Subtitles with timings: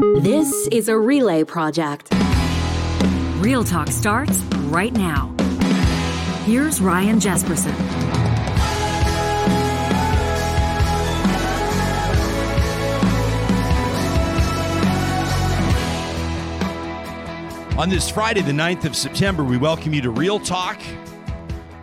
[0.00, 2.12] This is a relay project.
[3.38, 5.34] Real Talk starts right now.
[6.44, 7.72] Here's Ryan Jespersen.
[17.78, 20.78] On this Friday, the 9th of September, we welcome you to Real Talk.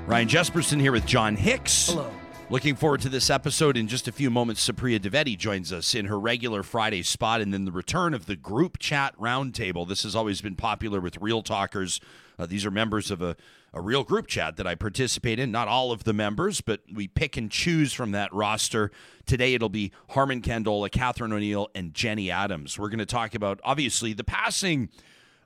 [0.06, 1.88] Ryan Jespersen here with John Hicks.
[1.90, 2.12] Hello.
[2.54, 3.78] Looking forward to this episode.
[3.78, 7.52] In just a few moments, Supriya Dwivedi joins us in her regular Friday spot, and
[7.52, 9.88] then the return of the group chat roundtable.
[9.88, 12.00] This has always been popular with Real Talkers.
[12.38, 13.36] Uh, these are members of a,
[13.74, 15.52] a real group chat that I participate in.
[15.52, 18.92] Not all of the members, but we pick and choose from that roster.
[19.26, 22.78] Today it'll be Harman Kandola, Katherine O'Neill, and Jenny Adams.
[22.78, 24.90] We're going to talk about, obviously, the passing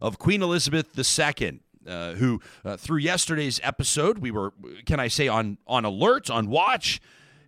[0.01, 1.61] of Queen Elizabeth II.
[1.87, 4.51] Uh, who uh, through yesterday's episode we were
[4.85, 6.99] can i say on on alert on watch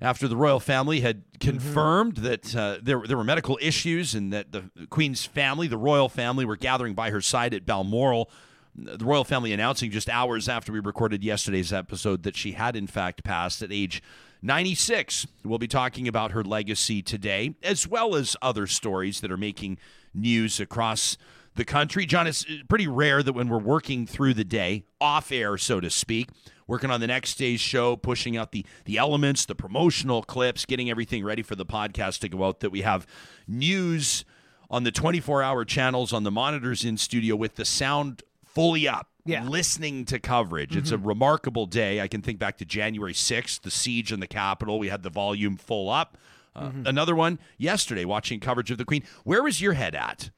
[0.02, 4.52] after the royal family had confirmed that uh, there, there were medical issues and that
[4.52, 8.30] the queen's family the royal family were gathering by her side at balmoral.
[8.75, 12.88] The royal family announcing just hours after we recorded yesterday's episode that she had in
[12.88, 14.02] fact passed at age
[14.41, 19.38] 96 we'll be talking about her legacy today as well as other stories that are
[19.38, 19.78] making
[20.13, 21.17] news across
[21.59, 22.07] the country.
[22.07, 25.79] John, it's uh, pretty rare that when we're working through the day, off air, so
[25.79, 26.29] to speak,
[26.66, 30.89] working on the next day's show, pushing out the the elements, the promotional clips, getting
[30.89, 33.05] everything ready for the podcast to go out, that we have
[33.47, 34.25] news
[34.71, 39.09] on the 24 hour channels on the monitors in studio with the sound fully up.
[39.25, 39.44] Yeah.
[39.44, 40.75] Listening to coverage.
[40.75, 41.07] It's a mm-hmm.
[41.07, 42.01] remarkable day.
[42.01, 44.79] I can think back to January 6th, the siege in the Capitol.
[44.79, 46.17] We had the volume full up.
[46.55, 46.88] Uh, mm-hmm.
[46.88, 49.03] Another one yesterday, watching coverage of the Queen.
[49.23, 50.31] Where was your head at?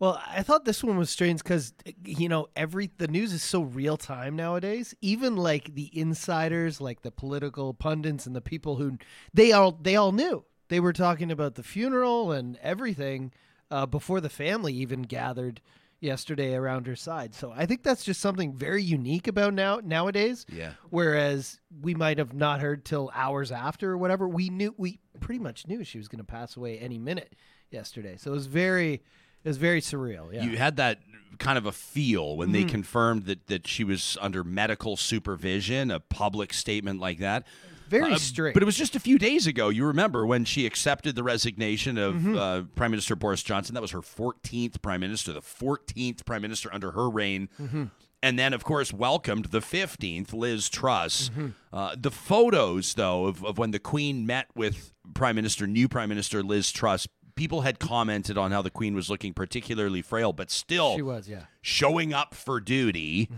[0.00, 3.62] Well, I thought this one was strange because you know every the news is so
[3.62, 4.94] real time nowadays.
[5.02, 8.96] Even like the insiders, like the political pundits and the people who
[9.32, 13.32] they all they all knew they were talking about the funeral and everything
[13.70, 15.60] uh, before the family even gathered
[16.00, 17.34] yesterday around her side.
[17.34, 20.46] So I think that's just something very unique about now nowadays.
[20.48, 20.72] Yeah.
[20.88, 24.26] Whereas we might have not heard till hours after or whatever.
[24.26, 27.34] We knew we pretty much knew she was going to pass away any minute
[27.70, 28.16] yesterday.
[28.16, 29.02] So it was very
[29.44, 30.32] it was very surreal.
[30.32, 30.42] Yeah.
[30.44, 30.98] You had that
[31.38, 36.00] kind of a feel when they confirmed that, that she was under medical supervision, a
[36.00, 37.46] public statement like that.
[37.88, 38.52] very Uh, strange.
[38.54, 39.68] But it was just a few days ago.
[39.70, 42.36] You remember when she accepted the resignation of Mm-hmm.
[42.36, 43.74] uh, Prime Minister Boris Johnson?
[43.74, 47.48] That was her 14th Prime Minister, the 14th Prime Minister under her reign.
[47.60, 47.84] Mm-hmm.
[48.22, 51.30] And then, of course, welcomed the 15th, Liz Truss.
[51.30, 51.48] Mm-hmm.
[51.72, 56.10] Uh, the photos, though, of, of when the Queen met with Prime Minister, new Prime
[56.10, 57.08] Minister Liz Truss,
[57.40, 61.26] people had commented on how the Queen was looking particularly frail, but still she was,
[61.26, 61.44] yeah.
[61.62, 63.30] showing up for duty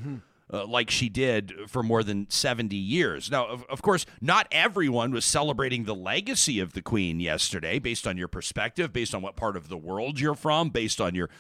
[0.53, 3.31] uh, like she did for more than 70 years.
[3.31, 8.05] Now, of, of course, not everyone was celebrating the legacy of the Queen yesterday based
[8.05, 11.31] on your perspective, based on what part of the world you're from, based on your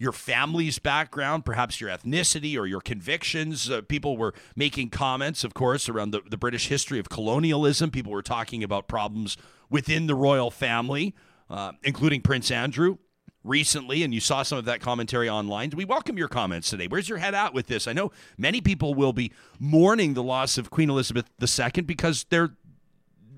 [0.00, 3.70] your family's background, perhaps your ethnicity or your convictions.
[3.70, 7.90] Uh, people were making comments, of course, around the, the British history of colonialism.
[7.90, 9.36] People were talking about problems
[9.70, 11.14] within the royal family,
[11.50, 12.98] uh, including Prince Andrew
[13.44, 15.70] recently, and you saw some of that commentary online.
[15.74, 16.86] We welcome your comments today.
[16.86, 17.86] Where's your head at with this?
[17.86, 22.50] I know many people will be mourning the loss of Queen Elizabeth II because they're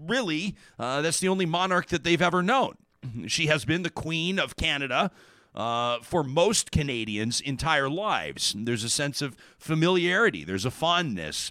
[0.00, 2.74] really uh, that's the only monarch that they've ever known.
[3.28, 5.10] She has been the Queen of Canada.
[5.52, 10.44] Uh, for most Canadians' entire lives, there's a sense of familiarity.
[10.44, 11.50] There's a fondness.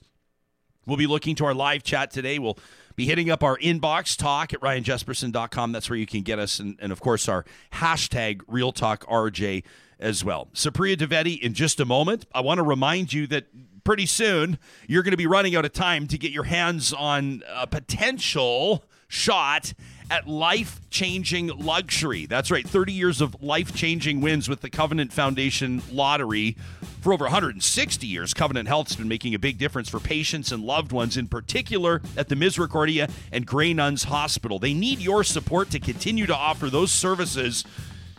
[0.85, 2.39] We'll be looking to our live chat today.
[2.39, 2.57] We'll
[2.99, 5.71] be hitting up our inbox talk at ryanjespersen.com.
[5.71, 6.59] That's where you can get us.
[6.59, 9.63] And, and of course, our hashtag Real Talk RJ
[10.01, 10.49] as well.
[10.53, 12.25] Supriya Dwivedi in just a moment.
[12.33, 13.45] I want to remind you that
[13.85, 17.41] pretty soon you're going to be running out of time to get your hands on
[17.47, 19.73] a potential shot
[20.11, 22.25] at life changing luxury.
[22.25, 26.57] That's right, 30 years of life changing wins with the Covenant Foundation Lottery.
[27.01, 30.91] For over 160 years, Covenant Health's been making a big difference for patients and loved
[30.91, 34.59] ones, in particular at the Misericordia and Grey Nuns Hospital.
[34.59, 37.63] They need your support to continue to offer those services.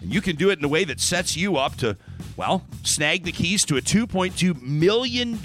[0.01, 1.99] And you can do it in a way that sets you up to,
[2.39, 5.39] well, snag the keys to a $2.2 million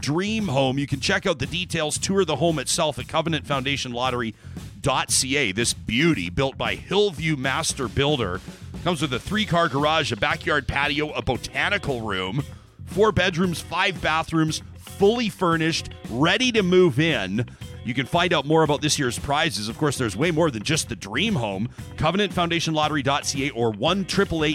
[0.00, 0.76] dream home.
[0.76, 5.52] You can check out the details, tour the home itself at covenantfoundationlottery.ca.
[5.52, 8.40] This beauty, built by Hillview Master Builder,
[8.82, 12.42] comes with a three car garage, a backyard patio, a botanical room,
[12.92, 17.46] four bedrooms, five bathrooms, fully furnished, ready to move in.
[17.84, 19.68] You can find out more about this year's prizes.
[19.68, 21.68] Of course, there's way more than just the dream home.
[21.96, 24.06] CovenantFoundationLottery.ca or 1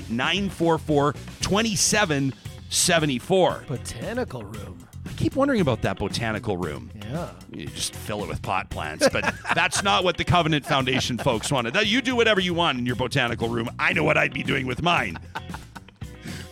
[0.09, 3.63] 944 2774.
[3.67, 4.87] Botanical room.
[5.05, 6.91] I keep wondering about that botanical room.
[6.95, 7.29] Yeah.
[7.51, 11.51] You just fill it with pot plants, but that's not what the Covenant Foundation folks
[11.51, 11.75] wanted.
[11.87, 13.69] You do whatever you want in your botanical room.
[13.79, 15.17] I know what I'd be doing with mine.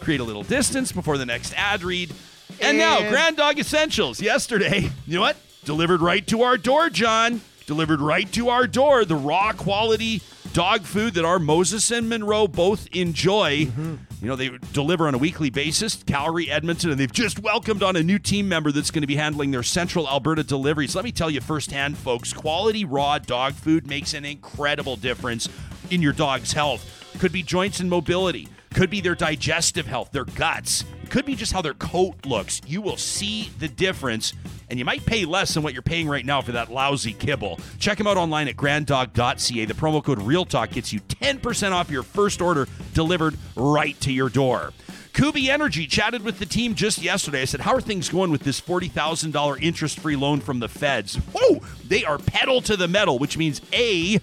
[0.05, 2.13] Create a little distance before the next ad read.
[2.61, 4.21] And, now, Grand Dog Essentials.
[4.21, 5.35] Yesterday, you know what?
[5.63, 7.41] Delivered right to our door, John.
[7.65, 9.03] Delivered right to our door.
[9.03, 10.21] The raw quality
[10.53, 13.65] dog food that our Moses and Monroe both enjoy.
[13.65, 13.95] Mm-hmm.
[14.21, 16.03] You know, they deliver on a weekly basis.
[16.03, 19.15] Calgary, Edmonton, and they've just welcomed on a new team member that's going to be
[19.15, 20.95] handling their central Alberta deliveries.
[20.95, 25.49] Let me tell you firsthand, folks, quality raw dog food makes an incredible difference
[25.89, 26.91] in your dog's health.
[27.17, 31.53] Could be joints and mobility, could be their digestive health, their guts, could be just
[31.53, 32.59] how their coat looks.
[32.67, 34.33] You will see the difference,
[34.69, 37.57] and you might pay less than what you're paying right now for that lousy kibble.
[37.79, 39.65] Check them out online at granddog.ca.
[39.65, 44.27] The promo code REALTALK gets you 10% off your first order delivered right to your
[44.27, 44.73] door.
[45.13, 47.43] Kubi Energy chatted with the team just yesterday.
[47.43, 51.15] I said, How are things going with this $40,000 interest free loan from the feds?
[51.15, 51.61] Whoa!
[51.87, 54.19] They are pedal to the metal, which means A,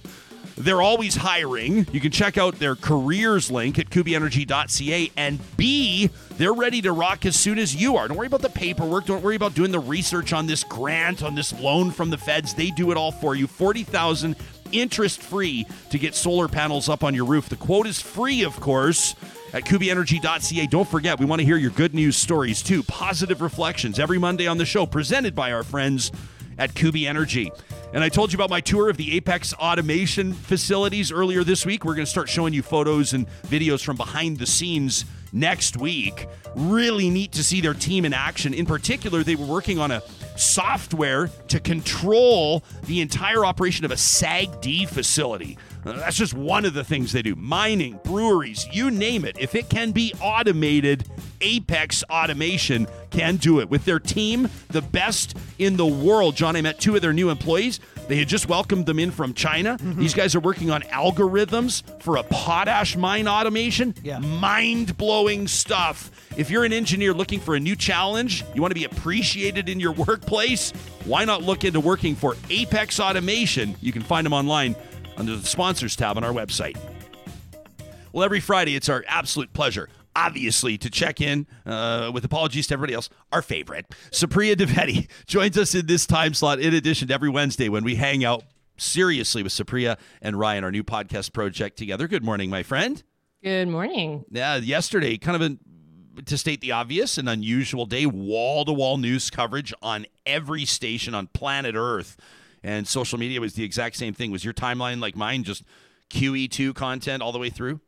[0.57, 1.87] they're always hiring.
[1.93, 5.11] You can check out their careers link at kubienergy.ca.
[5.17, 8.09] And B, they're ready to rock as soon as you are.
[8.09, 9.07] Don't worry about the paperwork.
[9.07, 12.55] Don't worry about doing the research on this grant, on this loan from the feds.
[12.55, 13.47] They do it all for you.
[13.47, 14.37] 40000
[14.73, 17.49] interest free to get solar panels up on your roof.
[17.49, 19.15] The quote is free, of course.
[19.53, 20.67] At kubienergy.ca.
[20.69, 22.83] Don't forget, we want to hear your good news stories too.
[22.85, 26.11] Positive reflections every Monday on the show, presented by our friends
[26.59, 27.51] at Kubi Energy.
[27.93, 31.85] And I told you about my tour of the Apex automation facilities earlier this week.
[31.85, 36.27] We're going to start showing you photos and videos from behind the scenes next week.
[36.55, 38.55] Really neat to see their team in action.
[38.55, 40.03] In particular, they were working on a
[40.37, 45.59] software to control the entire operation of a SAGD facility.
[45.85, 47.35] That's just one of the things they do.
[47.35, 49.37] Mining, breweries, you name it.
[49.39, 51.05] If it can be automated,
[51.41, 53.69] Apex Automation can do it.
[53.69, 56.37] With their team, the best in the world.
[56.37, 57.81] John, I met two of their new employees.
[58.09, 59.77] They had just welcomed them in from China.
[59.77, 60.01] Mm-hmm.
[60.01, 63.95] These guys are working on algorithms for a potash mine automation.
[64.03, 64.19] Yeah.
[64.19, 66.11] Mind blowing stuff.
[66.37, 69.81] If you're an engineer looking for a new challenge, you want to be appreciated in
[69.81, 70.71] your workplace,
[71.05, 73.77] why not look into working for Apex Automation?
[73.81, 74.77] You can find them online
[75.17, 76.77] under the sponsors tab on our website.
[78.13, 82.75] Well, every Friday, it's our absolute pleasure, obviously, to check in uh, with apologies to
[82.75, 83.09] everybody else.
[83.33, 87.69] Our favorite, Supriya Dwivedi, joins us in this time slot, in addition to every Wednesday
[87.69, 88.45] when we hang out
[88.77, 92.07] seriously with Supriya and Ryan, our new podcast project together.
[92.07, 93.03] Good morning, my friend.
[93.43, 94.25] Good morning.
[94.31, 95.59] Yeah, yesterday, kind of
[96.17, 100.65] a, to state the obvious, an unusual day, wall to wall news coverage on every
[100.65, 102.17] station on planet Earth.
[102.63, 104.31] And social media was the exact same thing.
[104.31, 105.65] Was your timeline like mine, just
[106.11, 107.81] QE2 content all the way through?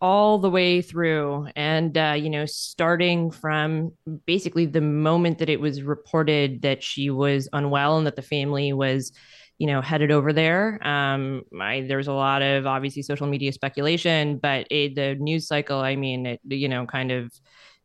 [0.00, 1.48] All the way through.
[1.56, 3.92] And, uh, you know, starting from
[4.26, 8.72] basically the moment that it was reported that she was unwell and that the family
[8.72, 9.12] was,
[9.58, 10.86] you know, headed over there.
[10.86, 15.46] Um, I, there was a lot of obviously social media speculation, but it, the news
[15.46, 17.32] cycle, I mean, it, you know, kind of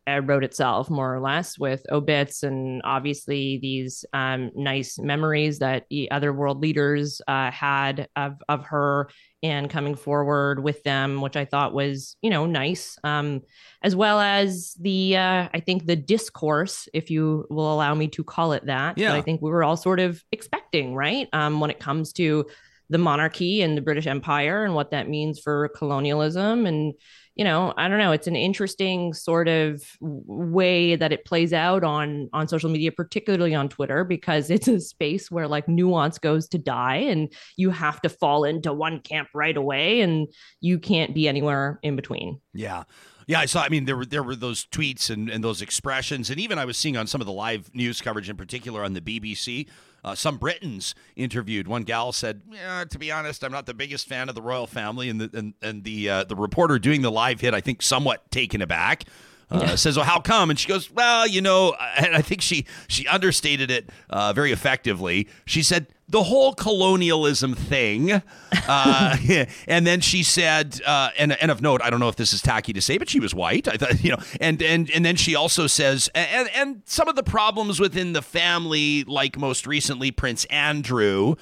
[0.08, 6.10] wrote itself more or less with obits and obviously these um, nice memories that the
[6.10, 9.08] other world leaders uh, had of, of her
[9.44, 12.96] and coming forward with them, which I thought was, you know, nice.
[13.04, 13.42] Um,
[13.82, 18.24] as well as the, uh, I think the discourse, if you will allow me to
[18.24, 19.12] call it that, Yeah.
[19.12, 21.28] that I think we were all sort of expecting, right?
[21.32, 22.46] Um, when it comes to
[22.90, 26.92] the monarchy and the British Empire and what that means for colonialism and
[27.34, 31.84] you know i don't know it's an interesting sort of way that it plays out
[31.84, 36.48] on on social media particularly on twitter because it's a space where like nuance goes
[36.48, 40.28] to die and you have to fall into one camp right away and
[40.60, 42.84] you can't be anywhere in between Yeah.
[43.28, 43.62] Yeah, I saw.
[43.62, 46.64] I mean, there were there were those tweets and, and those expressions, and even I
[46.64, 49.68] was seeing on some of the live news coverage, in particular on the BBC,
[50.04, 51.68] uh, some Britons interviewed.
[51.68, 54.66] One gal said, yeah, "To be honest, I'm not the biggest fan of the royal
[54.66, 57.82] family," and the and, and the uh, the reporter doing the live hit, I think,
[57.82, 59.04] somewhat taken aback.
[59.50, 62.64] Uh, Says, "Well, how come?" And she goes, "Well, you know," and I think she
[62.88, 65.28] she understated it uh, very effectively.
[65.44, 68.22] She said, "The whole colonialism thing,"
[68.68, 69.16] uh,
[69.66, 72.40] and then she said, uh, and and of note, I don't know if this is
[72.40, 73.66] tacky to say, but she was white.
[73.66, 77.16] I thought, you know, and and and then she also says, and and some of
[77.16, 81.34] the problems within the family, like most recently Prince Andrew,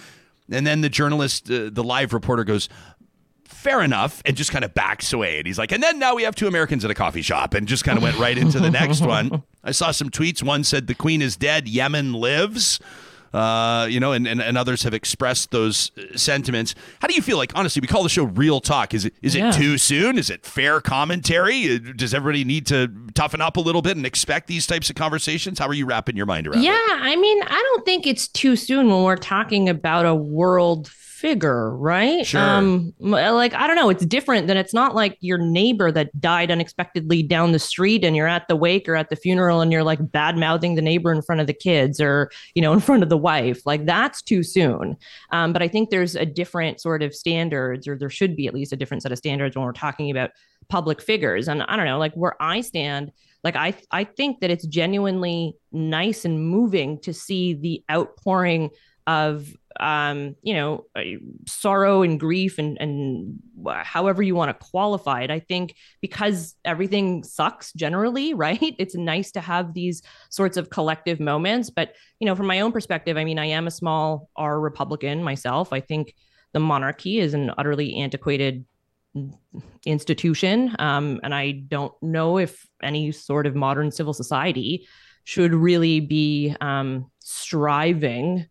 [0.50, 2.68] and then the journalist, uh, the live reporter goes
[3.44, 5.38] fair enough, and just kind of backs away.
[5.38, 7.68] And he's like, and then now we have two Americans at a coffee shop, and
[7.68, 9.42] just kind of went right into the next one.
[9.62, 10.42] I saw some tweets.
[10.42, 12.80] One said, the queen is dead, Yemen lives.
[13.32, 16.74] Uh, you know, and, and, and others have expressed those uh, sentiments.
[17.00, 18.92] How do you feel like, honestly, we call the show Real Talk.
[18.92, 20.18] Is it is it too soon?
[20.18, 21.76] Is it fair commentary?
[21.76, 24.96] Uh, Does everybody need to toughen up a little bit and expect these types of
[24.96, 25.58] conversations?
[25.60, 27.02] How are you wrapping your mind around yeah, it?
[27.02, 31.76] I mean, I don't think it's too soon when we're talking about a world figure,
[31.76, 32.26] right?
[32.26, 32.40] Sure.
[32.40, 36.50] Um, like I don't know, it's different than it's not like your neighbor that died
[36.50, 39.84] unexpectedly down the street and you're at the wake or at the funeral and you're
[39.84, 43.02] like bad mouthing the neighbor in front of the kids or you know in front
[43.02, 43.60] of the wife.
[43.66, 44.96] Like that's too soon.
[45.30, 48.54] Um, but I think there's a different sort of standards, or there should be at
[48.54, 50.30] least a different set of standards when we're talking about
[50.68, 51.48] public figures.
[51.48, 53.12] And I don't know, like where I stand
[53.42, 58.68] like i i think that it's genuinely nice and moving to see the outpouring
[59.06, 61.02] of um, you know, uh,
[61.48, 63.38] sorrow and grief and and
[63.82, 65.30] however you want to qualify it.
[65.30, 68.74] I think because everything sucks generally, right?
[68.78, 71.70] It's nice to have these sorts of collective moments.
[71.70, 75.24] But you know, from my own perspective, I mean, I am a small R Republican
[75.24, 75.72] myself.
[75.72, 76.14] I think
[76.52, 78.64] the monarchy is an utterly antiquated
[79.84, 84.86] institution, um, and I don't know if any sort of modern civil society
[85.24, 88.46] should really be um, striving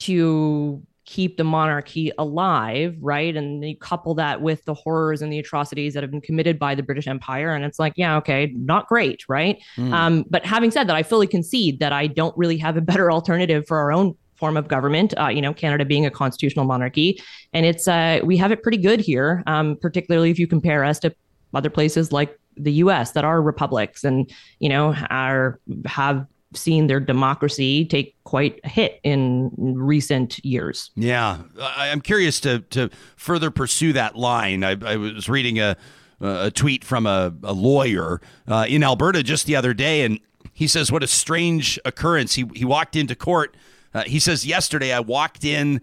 [0.00, 3.36] to keep the monarchy alive, right?
[3.36, 6.74] And you couple that with the horrors and the atrocities that have been committed by
[6.74, 9.62] the British Empire, and it's like, yeah, okay, not great, right?
[9.76, 9.92] Mm.
[9.92, 13.10] Um, but having said that, I fully concede that I don't really have a better
[13.10, 15.14] alternative for our own form of government.
[15.18, 17.22] Uh, you know, Canada being a constitutional monarchy,
[17.52, 20.98] and it's uh, we have it pretty good here, um, particularly if you compare us
[21.00, 21.14] to
[21.54, 23.12] other places like the U.S.
[23.12, 29.00] that are republics and you know are have seen their democracy take quite a hit
[29.02, 30.90] in recent years.
[30.94, 34.64] Yeah, I'm curious to to further pursue that line.
[34.64, 35.76] I, I was reading a
[36.20, 40.18] a tweet from a, a lawyer uh, in Alberta just the other day, and
[40.52, 43.56] he says, "What a strange occurrence." He he walked into court.
[43.92, 45.80] Uh, he says, "Yesterday, I walked in."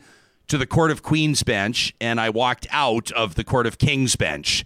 [0.47, 4.17] To the Court of Queen's bench, and I walked out of the Court of King's
[4.17, 4.65] bench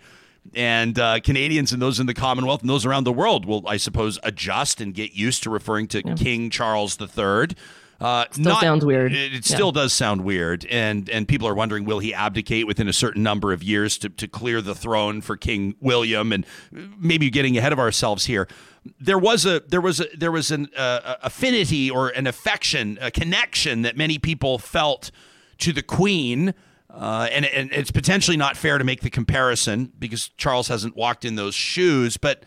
[0.54, 3.78] and uh, Canadians and those in the Commonwealth and those around the world will, I
[3.78, 6.16] suppose, adjust and get used to referring to yeah.
[6.16, 7.56] King Charles III.
[8.00, 9.12] Uh, still not, sounds weird.
[9.12, 12.88] It, it still does sound weird, and and people are wondering will he abdicate within
[12.88, 17.32] a certain number of years to to clear the throne for King William, and maybe
[17.32, 18.48] getting ahead of ourselves here.
[19.00, 23.10] There was a there was a there was an uh, affinity or an affection, a
[23.10, 25.10] connection that many people felt
[25.60, 26.54] to the Queen
[26.90, 31.26] uh, and, and it's potentially not fair to make the comparison because Charles hasn't walked
[31.26, 32.44] in those shoes, but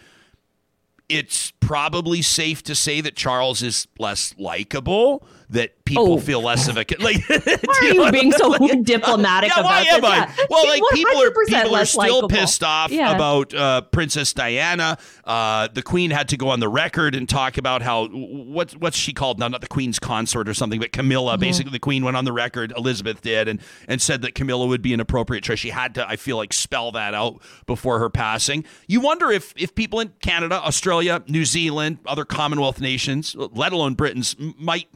[1.08, 6.18] it's probably safe to say that Charles is less likable that people oh.
[6.18, 7.22] feel less of a like.
[7.28, 10.10] Why are you, being so diplomatic yeah, why about am this?
[10.10, 10.16] I?
[10.16, 10.46] Yeah.
[10.48, 12.28] Well, like people are people are still likable.
[12.28, 13.14] pissed off yeah.
[13.14, 14.96] about uh, Princess Diana.
[15.24, 18.96] Uh, the Queen had to go on the record and talk about how what's what's
[18.96, 19.48] she called now?
[19.48, 21.32] Not the Queen's consort or something, but Camilla.
[21.32, 21.40] Mm-hmm.
[21.40, 22.72] Basically, the Queen went on the record.
[22.76, 25.58] Elizabeth did and and said that Camilla would be an appropriate choice.
[25.58, 28.64] She had to, I feel like, spell that out before her passing.
[28.86, 33.94] You wonder if if people in Canada, Australia, New Zealand, other Commonwealth nations, let alone
[33.94, 34.88] Britain's, might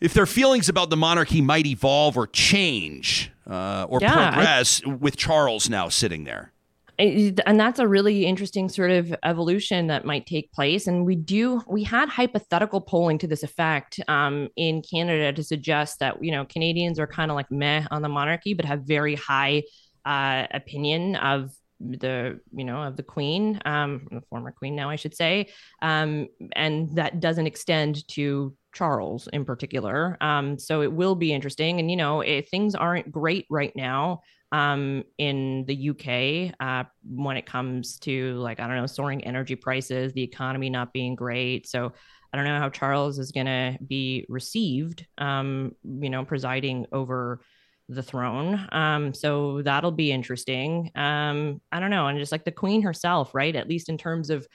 [0.00, 4.90] if their feelings about the monarchy might evolve or change uh, or yeah, progress I,
[4.90, 6.52] with Charles now sitting there.
[6.96, 10.86] And that's a really interesting sort of evolution that might take place.
[10.86, 15.98] And we do, we had hypothetical polling to this effect um, in Canada to suggest
[15.98, 19.16] that, you know, Canadians are kind of like meh on the monarchy, but have very
[19.16, 19.64] high
[20.04, 24.96] uh, opinion of the you know of the queen um the former queen now i
[24.96, 25.48] should say
[25.82, 30.18] um and that doesn't extend to Charles in particular.
[30.20, 31.80] Um, so it will be interesting.
[31.80, 34.20] And, you know, eh, things aren't great right now
[34.52, 39.54] um, in the UK uh, when it comes to, like, I don't know, soaring energy
[39.54, 41.66] prices, the economy not being great.
[41.66, 41.92] So
[42.32, 47.40] I don't know how Charles is going to be received, um, you know, presiding over
[47.88, 48.66] the throne.
[48.72, 50.90] Um, so that'll be interesting.
[50.94, 52.06] Um, I don't know.
[52.06, 53.54] And just like the queen herself, right?
[53.54, 54.46] At least in terms of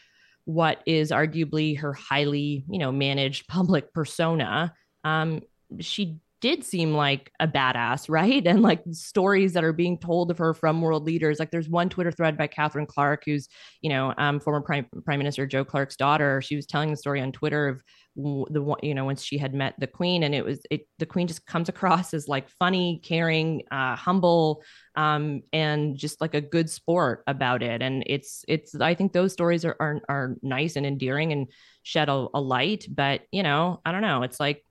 [0.46, 5.42] what is arguably her highly, you know, managed public persona, um,
[5.80, 8.46] she did seem like a badass, right?
[8.50, 11.40] And like stories that are being told of her from world leaders.
[11.40, 13.48] Like there's one Twitter thread by Catherine Clark, who's,
[13.82, 16.42] you know, um, former Prime, Prime Minister Joe Clark's daughter.
[16.42, 17.84] She was telling the story on Twitter of
[18.16, 21.06] the one you know once she had met the queen and it was it the
[21.06, 24.62] queen just comes across as like funny caring uh humble
[24.96, 29.32] um and just like a good sport about it and it's it's i think those
[29.32, 31.48] stories are are, are nice and endearing and
[31.84, 34.64] shed a, a light but you know i don't know it's like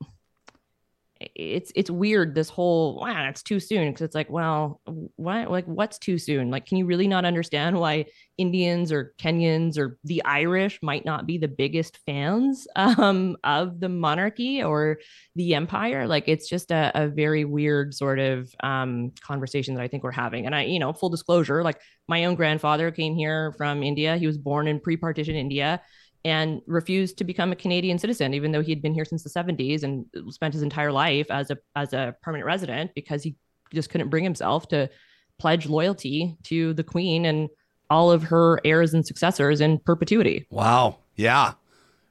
[1.21, 4.81] it's it's weird this whole wow it's too soon because it's like well
[5.17, 6.51] what like what's too soon?
[6.51, 8.07] Like can you really not understand why
[8.37, 13.89] indians or kenyans or the irish might not be the biggest fans um, of the
[13.89, 14.99] monarchy or
[15.35, 16.07] the empire?
[16.07, 20.13] Like it's just a, a very weird sort of um, conversation that i think we're
[20.13, 20.47] having.
[20.47, 24.17] And i you know full disclosure like my own grandfather came here from india.
[24.17, 25.83] He was born in pre-partition india
[26.25, 29.31] and refused to become a Canadian citizen, even though he had been here since the
[29.31, 33.37] 70s and spent his entire life as a as a permanent resident because he
[33.73, 34.91] just couldn't bring himself to
[35.39, 37.49] pledge loyalty to the Queen and
[37.91, 40.47] all of her heirs and successors in perpetuity.
[40.51, 40.99] Wow.
[41.17, 41.55] Yeah.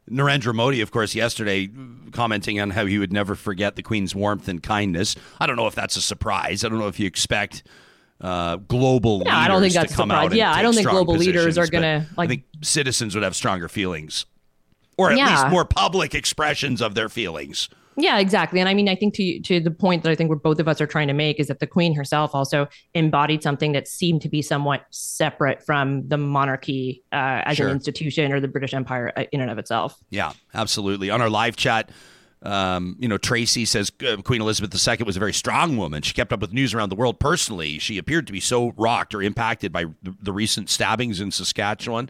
[0.09, 1.69] Narendra Modi, of course, yesterday
[2.11, 5.15] commenting on how he would never forget the Queen's warmth and kindness.
[5.39, 6.63] I don't know if that's a surprise.
[6.63, 7.63] I don't know if you expect
[8.21, 10.33] uh, global yeah, I don't think that's a surprise.
[10.33, 12.27] Yeah, I don't think global leaders are going to like.
[12.27, 14.25] I think citizens would have stronger feelings,
[14.97, 15.29] or at yeah.
[15.29, 17.69] least more public expressions of their feelings.
[17.99, 18.59] Yeah, exactly.
[18.59, 20.67] And I mean, I think to to the point that I think we're both of
[20.67, 24.21] us are trying to make is that the Queen herself also embodied something that seemed
[24.21, 27.67] to be somewhat separate from the monarchy uh, as sure.
[27.67, 29.95] an institution or the British Empire uh, in and of itself.
[30.11, 31.09] Yeah, absolutely.
[31.09, 31.89] On our live chat,
[32.43, 36.01] um, you know, Tracy says uh, Queen Elizabeth II was a very strong woman.
[36.03, 37.79] She kept up with news around the world personally.
[37.79, 42.09] She appeared to be so rocked or impacted by the, the recent stabbings in Saskatchewan,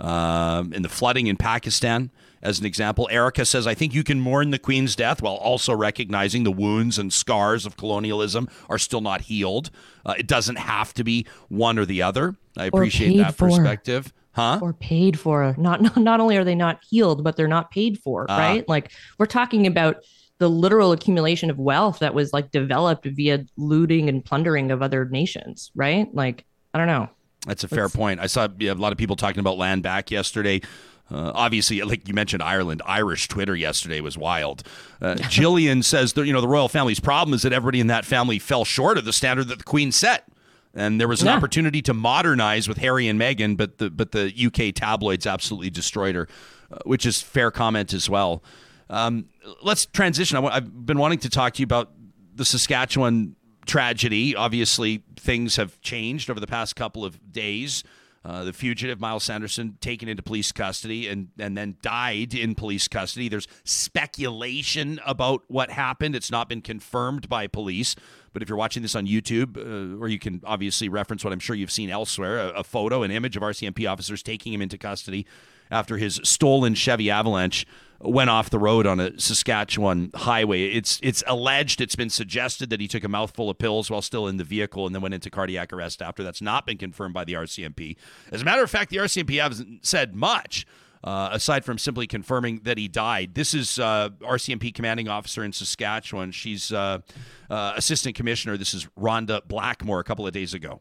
[0.00, 2.10] um, and the flooding in Pakistan,
[2.42, 3.06] as an example.
[3.10, 6.98] Erica says, I think you can mourn the Queen's death while also recognizing the wounds
[6.98, 9.70] and scars of colonialism are still not healed.
[10.04, 12.36] Uh, it doesn't have to be one or the other.
[12.56, 13.48] I appreciate that for.
[13.48, 14.58] perspective huh?
[14.60, 15.54] Or paid for.
[15.58, 18.68] Not not only are they not healed, but they're not paid for, uh, right?
[18.68, 20.04] Like we're talking about
[20.38, 25.06] the literal accumulation of wealth that was like developed via looting and plundering of other
[25.06, 26.14] nations, right?
[26.14, 27.08] Like I don't know.
[27.46, 28.20] That's a fair point.
[28.20, 30.60] I saw a lot of people talking about land back yesterday.
[31.08, 34.64] Uh, obviously, like you mentioned, Ireland, Irish Twitter yesterday was wild.
[35.00, 38.04] Uh, Jillian says, that, you know, the royal family's problem is that everybody in that
[38.04, 40.28] family fell short of the standard that the Queen set
[40.76, 41.36] and there was an yeah.
[41.36, 46.14] opportunity to modernize with Harry and Meghan, but the but the UK tabloids absolutely destroyed
[46.14, 46.28] her,
[46.70, 48.44] uh, which is fair comment as well.
[48.90, 49.26] Um,
[49.62, 50.36] let's transition.
[50.36, 51.90] i w- I've been wanting to talk to you about
[52.34, 53.34] the Saskatchewan
[53.66, 54.36] tragedy.
[54.36, 57.82] Obviously, things have changed over the past couple of days.
[58.26, 62.88] Uh, the fugitive Miles Sanderson taken into police custody and and then died in police
[62.88, 63.28] custody.
[63.28, 66.16] There's speculation about what happened.
[66.16, 67.94] It's not been confirmed by police.
[68.32, 71.38] But if you're watching this on YouTube, uh, or you can obviously reference what I'm
[71.38, 74.76] sure you've seen elsewhere a, a photo, an image of RCMP officers taking him into
[74.76, 75.24] custody
[75.70, 77.64] after his stolen Chevy Avalanche
[78.00, 80.64] went off the road on a Saskatchewan highway.
[80.64, 84.28] It's it's alleged, it's been suggested that he took a mouthful of pills while still
[84.28, 86.22] in the vehicle and then went into cardiac arrest after.
[86.22, 87.96] That's not been confirmed by the RCMP.
[88.30, 90.66] As a matter of fact, the RCMP hasn't said much
[91.04, 93.34] uh, aside from simply confirming that he died.
[93.34, 96.32] This is uh, RCMP commanding officer in Saskatchewan.
[96.32, 96.98] She's uh,
[97.48, 98.56] uh, assistant commissioner.
[98.56, 100.80] This is Rhonda Blackmore a couple of days ago.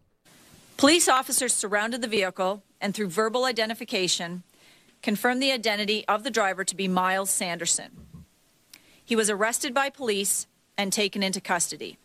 [0.78, 4.44] Police officers surrounded the vehicle and, through verbal identification,
[5.06, 7.92] confirmed the identity of the driver to be Miles Sanderson.
[9.06, 10.48] He was arrested by police
[10.80, 12.00] and taken into custody.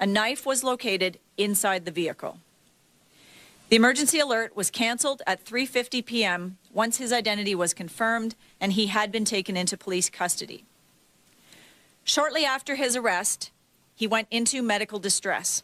[0.00, 2.40] A knife was located inside the vehicle.
[3.68, 6.58] The emergency alert was canceled at 3:50 p.m.
[6.72, 10.64] once his identity was confirmed and he had been taken into police custody.
[12.02, 13.52] Shortly after his arrest,
[13.94, 15.62] he went into medical distress.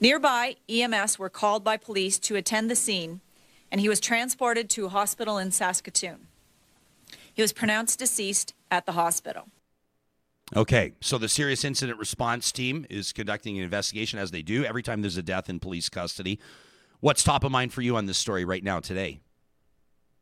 [0.00, 3.20] Nearby, EMS were called by police to attend the scene,
[3.72, 6.28] and he was transported to a hospital in Saskatoon.
[7.32, 9.48] He was pronounced deceased at the hospital.
[10.54, 14.82] Okay, so the serious incident response team is conducting an investigation as they do every
[14.82, 16.38] time there's a death in police custody.
[17.00, 19.20] What's top of mind for you on this story right now today?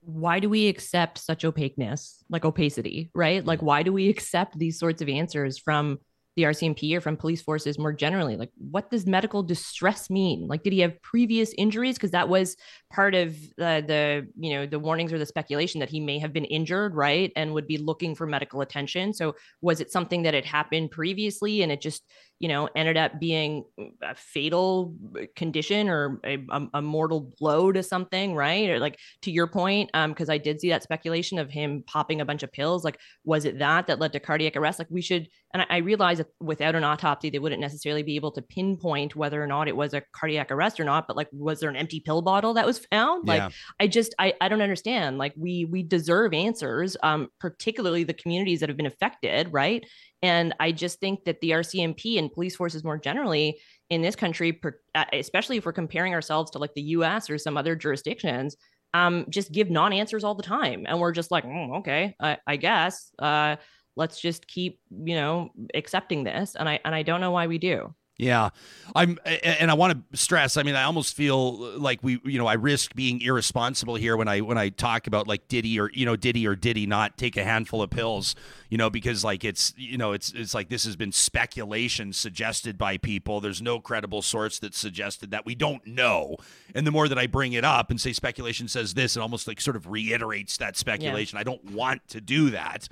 [0.03, 3.45] Why do we accept such opaqueness, like opacity, right?
[3.45, 3.65] Like, mm.
[3.65, 5.99] why do we accept these sorts of answers from
[6.37, 8.37] the RCMP or from police forces more generally?
[8.37, 10.47] Like, what does medical distress mean?
[10.47, 11.97] Like, did he have previous injuries?
[11.97, 12.57] Because that was
[12.93, 16.45] part of the, you know, the warnings or the speculation that he may have been
[16.45, 17.33] injured, right?
[17.37, 19.13] And would be looking for medical attention.
[19.13, 22.05] So, was it something that had happened previously and it just,
[22.41, 23.65] you know, ended up being
[24.03, 24.97] a fatal
[25.37, 28.71] condition or a, a, a mortal blow to something, right?
[28.71, 32.23] Or like to your point, um, because I did see that speculation of him popping
[32.23, 32.83] a bunch of pills.
[32.83, 34.79] Like, was it that that led to cardiac arrest?
[34.79, 38.17] Like, we should, and I, I realize that without an autopsy, they wouldn't necessarily be
[38.17, 41.07] able to pinpoint whether or not it was a cardiac arrest or not.
[41.07, 43.29] But like, was there an empty pill bottle that was found?
[43.29, 43.51] Like, yeah.
[43.79, 45.19] I just, I, I don't understand.
[45.19, 49.85] Like, we, we deserve answers, um, particularly the communities that have been affected, right?
[50.23, 54.61] And I just think that the RCMP and police forces more generally in this country,
[54.95, 58.57] uh, especially if we're comparing ourselves to like the US or some other jurisdictions,
[58.93, 60.85] um, just give non answers all the time.
[60.87, 63.11] And we're just like, mm, okay, I, I guess.
[63.19, 63.57] Uh,
[63.97, 67.59] let's just keep you know accepting this and i and i don't know why we
[67.59, 68.51] do yeah,
[68.95, 70.59] I'm, and I want to stress.
[70.59, 74.15] I mean, I almost feel uh, like we, you know, I risk being irresponsible here
[74.15, 76.55] when I when I talk about like did he or you know did he or
[76.55, 78.35] did he not take a handful of pills,
[78.69, 82.77] you know, because like it's you know it's it's like this has been speculation suggested
[82.77, 83.41] by people.
[83.41, 86.37] There's no credible source that suggested that we don't know,
[86.75, 89.49] and the more that I bring it up and say speculation says this, it almost
[89.49, 91.37] like sort of reiterates that speculation.
[91.37, 91.41] Yeah.
[91.41, 92.87] I don't want to do that.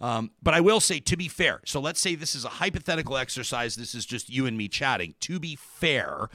[0.00, 3.16] Um, but I will say, to be fair, so let's say this is a hypothetical
[3.16, 3.76] exercise.
[3.76, 5.14] This is just you and me chatting.
[5.20, 6.28] To be fair,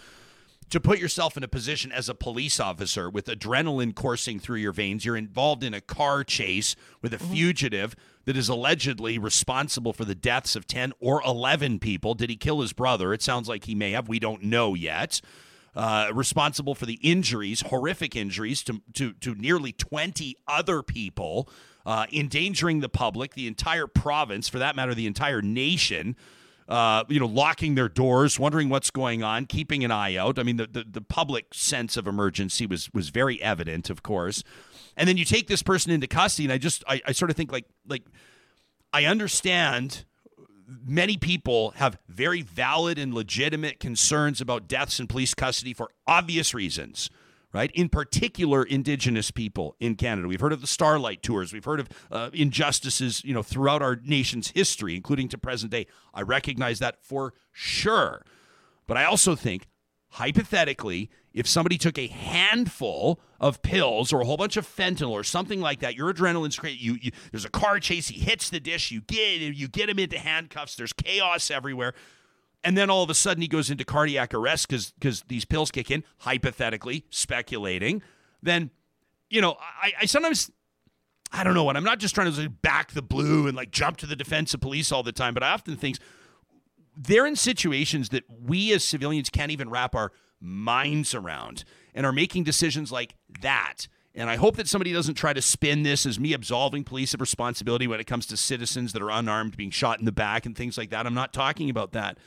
[0.69, 4.71] to put yourself in a position as a police officer with adrenaline coursing through your
[4.71, 7.33] veins, you're involved in a car chase with a mm-hmm.
[7.33, 7.95] fugitive
[8.25, 12.13] that is allegedly responsible for the deaths of 10 or 11 people.
[12.13, 13.13] Did he kill his brother?
[13.13, 14.07] It sounds like he may have.
[14.07, 15.21] We don't know yet.
[15.75, 21.49] Uh, responsible for the injuries, horrific injuries to, to, to nearly 20 other people
[21.89, 26.15] uh, endangering the public, the entire province, for that matter, the entire nation.
[26.67, 30.37] Uh, you know, locking their doors, wondering what's going on, keeping an eye out.
[30.37, 34.43] I mean, the, the, the public sense of emergency was was very evident, of course.
[34.95, 37.37] And then you take this person into custody, and I just I, I sort of
[37.37, 38.03] think like like
[38.93, 40.05] I understand
[40.85, 46.53] many people have very valid and legitimate concerns about deaths in police custody for obvious
[46.53, 47.09] reasons
[47.53, 47.71] right?
[47.73, 50.27] In particular, Indigenous people in Canada.
[50.27, 51.51] We've heard of the Starlight Tours.
[51.51, 55.87] We've heard of uh, injustices, you know, throughout our nation's history, including to present day.
[56.13, 58.23] I recognize that for sure.
[58.87, 59.67] But I also think,
[60.09, 65.23] hypothetically, if somebody took a handful of pills or a whole bunch of fentanyl or
[65.23, 66.77] something like that, your adrenaline's crazy.
[66.79, 68.07] You, you, there's a car chase.
[68.09, 68.91] He hits the dish.
[68.91, 70.75] You get you get him into handcuffs.
[70.75, 71.93] There's chaos everywhere
[72.63, 75.71] and then all of a sudden he goes into cardiac arrest because because these pills
[75.71, 78.01] kick in, hypothetically speculating,
[78.41, 78.71] then
[79.29, 80.51] you know I, I sometimes
[81.31, 83.97] I don't know what I'm not just trying to back the blue and like jump
[83.97, 85.97] to the defense of police all the time, but I often think
[86.97, 92.11] they're in situations that we as civilians can't even wrap our minds around and are
[92.11, 93.87] making decisions like that.
[94.15, 97.21] And I hope that somebody doesn't try to spin this as me absolving police of
[97.21, 100.57] responsibility when it comes to citizens that are unarmed being shot in the back and
[100.57, 101.05] things like that.
[101.05, 102.17] I'm not talking about that.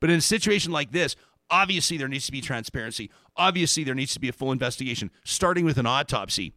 [0.00, 1.16] But in a situation like this,
[1.50, 3.10] obviously there needs to be transparency.
[3.36, 6.54] Obviously there needs to be a full investigation, starting with an autopsy.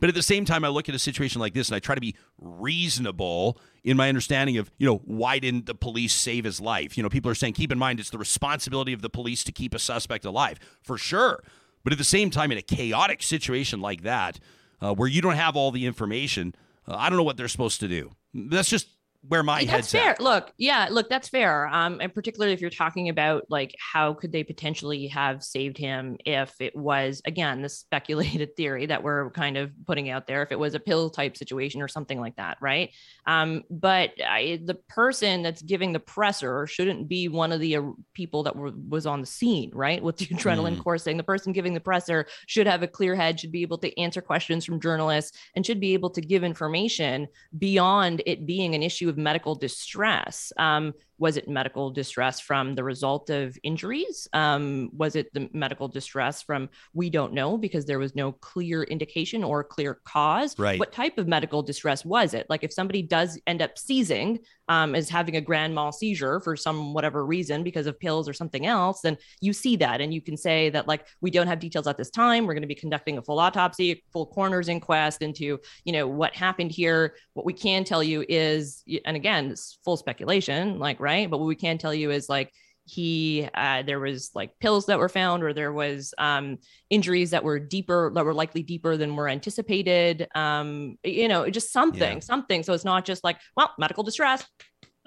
[0.00, 1.96] But at the same time, I look at a situation like this and I try
[1.96, 6.60] to be reasonable in my understanding of, you know, why didn't the police save his
[6.60, 6.96] life?
[6.96, 9.52] You know, people are saying, keep in mind, it's the responsibility of the police to
[9.52, 10.58] keep a suspect alive.
[10.82, 11.42] For sure.
[11.82, 14.38] But at the same time, in a chaotic situation like that,
[14.80, 16.54] uh, where you don't have all the information,
[16.86, 18.12] uh, I don't know what they're supposed to do.
[18.34, 18.88] That's just
[19.26, 20.10] where my that's head's fair.
[20.12, 20.20] At.
[20.20, 21.66] Look, yeah, look, that's fair.
[21.66, 26.16] Um, and particularly if you're talking about like how could they potentially have saved him
[26.24, 30.52] if it was again the speculated theory that we're kind of putting out there, if
[30.52, 32.90] it was a pill type situation or something like that, right?
[33.26, 37.82] Um, but I, the person that's giving the presser shouldn't be one of the uh,
[38.14, 40.02] people that were, was on the scene, right?
[40.02, 40.84] With the adrenaline mm.
[40.84, 44.00] coursing, the person giving the presser should have a clear head, should be able to
[44.00, 47.26] answer questions from journalists, and should be able to give information
[47.58, 50.52] beyond it being an issue of medical distress.
[50.56, 54.28] Um, was it medical distress from the result of injuries?
[54.32, 58.84] Um, was it the medical distress from we don't know because there was no clear
[58.84, 60.58] indication or clear cause?
[60.58, 60.78] Right.
[60.78, 62.46] What type of medical distress was it?
[62.48, 66.54] Like if somebody does end up seizing, um, is having a grand mal seizure for
[66.54, 70.20] some whatever reason because of pills or something else, then you see that and you
[70.20, 72.46] can say that like we don't have details at this time.
[72.46, 76.34] We're going to be conducting a full autopsy, full coroner's inquest into you know what
[76.34, 77.14] happened here.
[77.32, 81.30] What we can tell you is, and again, it's full speculation, like right?
[81.30, 82.52] But what we can tell you is like
[82.84, 86.58] he uh, there was like pills that were found or there was um,
[86.90, 91.72] injuries that were deeper that were likely deeper than were anticipated um, you know just
[91.72, 92.20] something yeah.
[92.32, 94.44] something so it's not just like well medical distress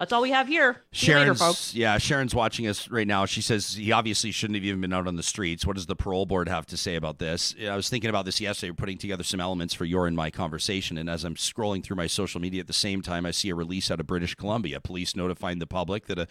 [0.02, 0.82] that's all we have here.
[0.92, 1.76] Sharon's, later, folks.
[1.76, 3.28] Yeah, Sharon's watching us right now.
[3.28, 5.64] She says he obviously shouldn't have even been out on the streets.
[5.64, 7.54] What does the parole board have to say about this?
[7.64, 10.98] I was thinking about this yesterday, putting together some elements for your and my conversation.
[10.98, 13.56] And as I'm scrolling through my social media at the same time, I see a
[13.56, 14.80] release out of British Columbia.
[14.80, 16.28] Police notifying the public that a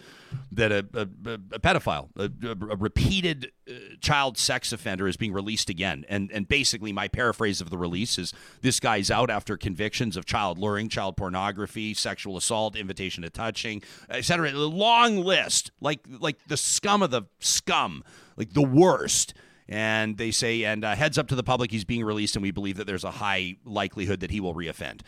[0.51, 1.07] that a, a,
[1.53, 3.53] a pedophile, a, a repeated
[4.01, 6.03] child sex offender, is being released again.
[6.09, 10.25] And and basically, my paraphrase of the release is this guy's out after convictions of
[10.25, 14.21] child luring, child pornography, sexual assault, invitation to touch watching, A
[14.67, 18.03] Long list, like like the scum of the scum,
[18.37, 19.33] like the worst.
[19.67, 22.51] And they say, and uh, heads up to the public, he's being released, and we
[22.51, 25.01] believe that there's a high likelihood that he will reoffend.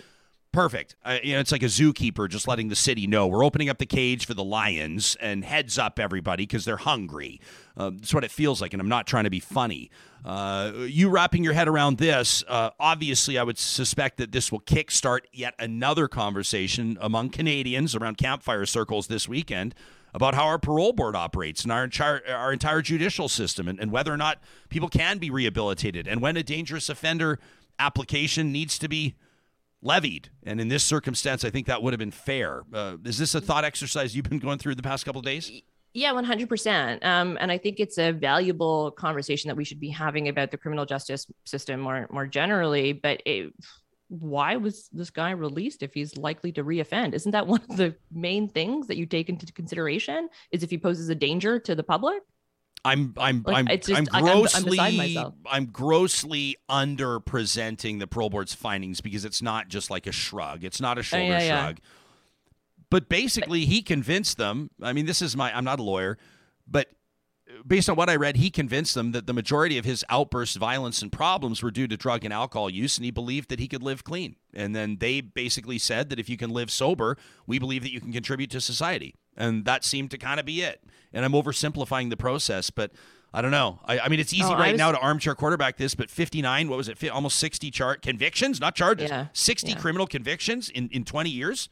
[0.54, 0.96] Perfect.
[1.04, 3.80] Uh, you know, it's like a zookeeper just letting the city know we're opening up
[3.80, 7.42] the cage for the lions and heads up everybody because they're hungry.
[7.76, 9.90] Uh, that's what it feels like, and I'm not trying to be funny.
[10.24, 14.62] Uh, you wrapping your head around this, uh, obviously, I would suspect that this will
[14.62, 19.74] kickstart yet another conversation among Canadians around campfire circles this weekend
[20.14, 23.92] about how our parole board operates and our entire, our entire judicial system and, and
[23.92, 24.38] whether or not
[24.70, 27.40] people can be rehabilitated and when a dangerous offender
[27.80, 29.16] application needs to be
[29.84, 30.30] levied.
[30.44, 32.64] And in this circumstance, I think that would have been fair.
[32.74, 35.52] Uh, is this a thought exercise you've been going through the past couple of days?
[35.94, 37.06] Yeah, 100%.
[37.06, 40.58] Um, and I think it's a valuable conversation that we should be having about the
[40.58, 42.94] criminal justice system more, more generally.
[42.94, 43.54] But it,
[44.08, 47.14] why was this guy released if he's likely to reoffend?
[47.14, 50.30] Isn't that one of the main things that you take into consideration?
[50.52, 52.24] Is if he poses a danger to the public?
[52.86, 55.36] I'm I'm Like, I'm, just- I'm like, I'm- I'm grossly.
[55.50, 60.64] I'm grossly under presenting the parole board's findings because it's not just like a shrug.
[60.64, 61.64] It's not a uh, shoulder Oh, yeah, yeah.
[61.64, 61.78] shrug.
[62.90, 64.70] But basically, he convinced them.
[64.82, 65.56] I mean, this is my.
[65.56, 66.18] I'm not a lawyer,
[66.68, 66.90] but
[67.66, 71.02] based on what I read, he convinced them that the majority of his outbursts, violence,
[71.02, 73.82] and problems were due to drug and alcohol use, and he believed that he could
[73.84, 74.36] live clean.
[74.54, 77.18] And then they basically said that if you can live sober,
[77.48, 79.16] we believe that you can contribute to society.
[79.38, 80.82] And that seemed to kind of be it.
[81.12, 82.92] And I'm oversimplifying the process, but
[83.34, 83.80] I don't know.
[83.86, 86.70] I, I mean, it's easy Oh, right was- now to armchair quarterback this, but 59,
[86.70, 87.04] what was it?
[87.10, 89.78] Almost 60 chart convictions, not charges, Yeah, 60 yeah.
[89.78, 91.70] criminal convictions in, in 20 years.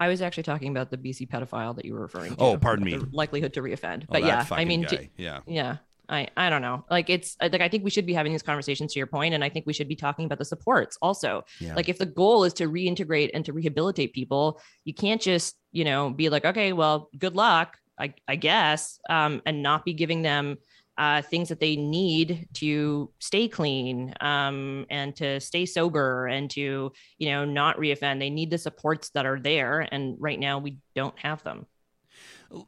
[0.00, 2.40] I was actually talking about the BC pedophile that you were referring to.
[2.42, 2.96] Oh, pardon me.
[2.96, 4.02] the likelihood to reoffend.
[4.04, 5.40] Oh, But yeah, I mean, j- yeah.
[5.46, 5.76] yeah
[6.12, 6.84] i i don't know.
[6.90, 9.42] Like it's like i think we should be having these conversations to your point and
[9.42, 11.44] i think we should be talking about the supports also.
[11.60, 11.74] Yeah.
[11.74, 15.84] like if the goal is to reintegrate and to rehabilitate people you can't just you
[15.84, 20.22] know be like okay well good luck i, I guess um, and not be giving
[20.22, 20.58] them
[20.98, 26.92] uh, things that they need to stay clean um, and to stay sober and to
[27.18, 28.18] you know not reoffend.
[28.18, 31.66] They need the supports that are there and right now we don't have them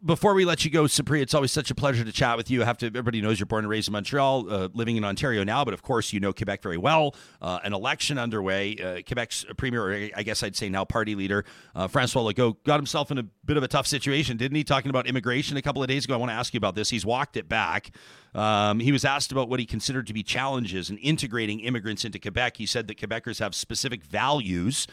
[0.03, 2.63] Before we let you go, Sapri, it's always such a pleasure to chat with you.
[2.63, 2.87] I have to.
[2.87, 5.83] Everybody knows you're born and raised in Montreal, uh, living in Ontario now, but of
[5.83, 7.15] course you know Quebec very well.
[7.43, 8.77] Uh, an election underway.
[8.77, 11.45] Uh, Quebec's premier, or I guess I'd say now party leader,
[11.75, 14.65] uh, Francois Legault, got himself in a bit of a tough situation, didn't he?
[14.65, 16.15] Talking about immigration a couple of days ago.
[16.15, 16.89] I want to ask you about this.
[16.89, 17.91] He's walked it back.
[18.35, 22.19] Um, he was asked about what he considered to be challenges in integrating immigrants into
[22.19, 22.57] Quebec.
[22.57, 24.87] He said that Quebecers have specific values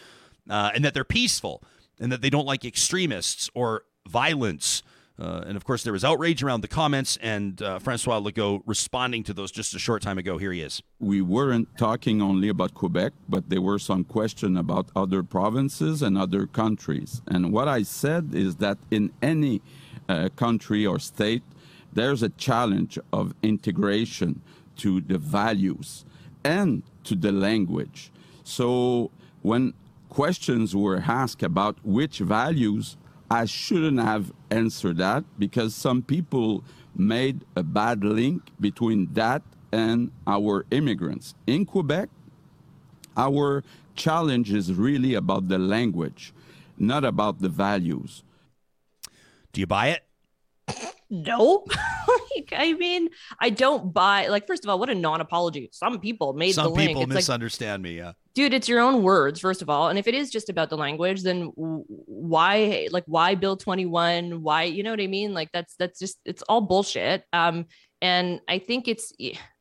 [0.49, 1.63] uh, and that they're peaceful
[2.01, 4.83] and that they don't like extremists or violence.
[5.19, 9.23] Uh, and of course, there was outrage around the comments, and uh, Francois Legault responding
[9.23, 10.37] to those just a short time ago.
[10.39, 10.81] Here he is.
[10.99, 16.17] we weren't talking only about Quebec, but there were some question about other provinces and
[16.17, 17.21] other countries.
[17.27, 19.61] And what I said is that in any
[20.09, 21.43] uh, country or state,
[21.93, 24.41] there's a challenge of integration
[24.77, 26.05] to the values
[26.43, 28.11] and to the language.
[28.43, 29.11] So
[29.41, 29.73] when
[30.09, 32.97] questions were asked about which values,
[33.31, 39.41] I shouldn't have answered that because some people made a bad link between that
[39.71, 41.33] and our immigrants.
[41.47, 42.09] In Quebec,
[43.15, 43.63] our
[43.95, 46.33] challenge is really about the language,
[46.77, 48.23] not about the values.
[49.53, 50.93] Do you buy it?
[51.09, 51.63] no
[52.35, 55.69] like i mean i don't buy like first of all what a non-apology.
[55.71, 56.89] Some people made the Some link.
[56.89, 57.97] people it's like misunderstand me.
[57.97, 58.13] Yeah.
[58.33, 59.89] dude it's your own words first of all.
[59.89, 64.63] And if it is just about the language then why like why bill 21 why
[64.63, 65.33] you know what i mean?
[65.33, 67.23] Like that's that's just it's all bullshit.
[67.33, 67.65] Um
[68.01, 69.13] and i think it's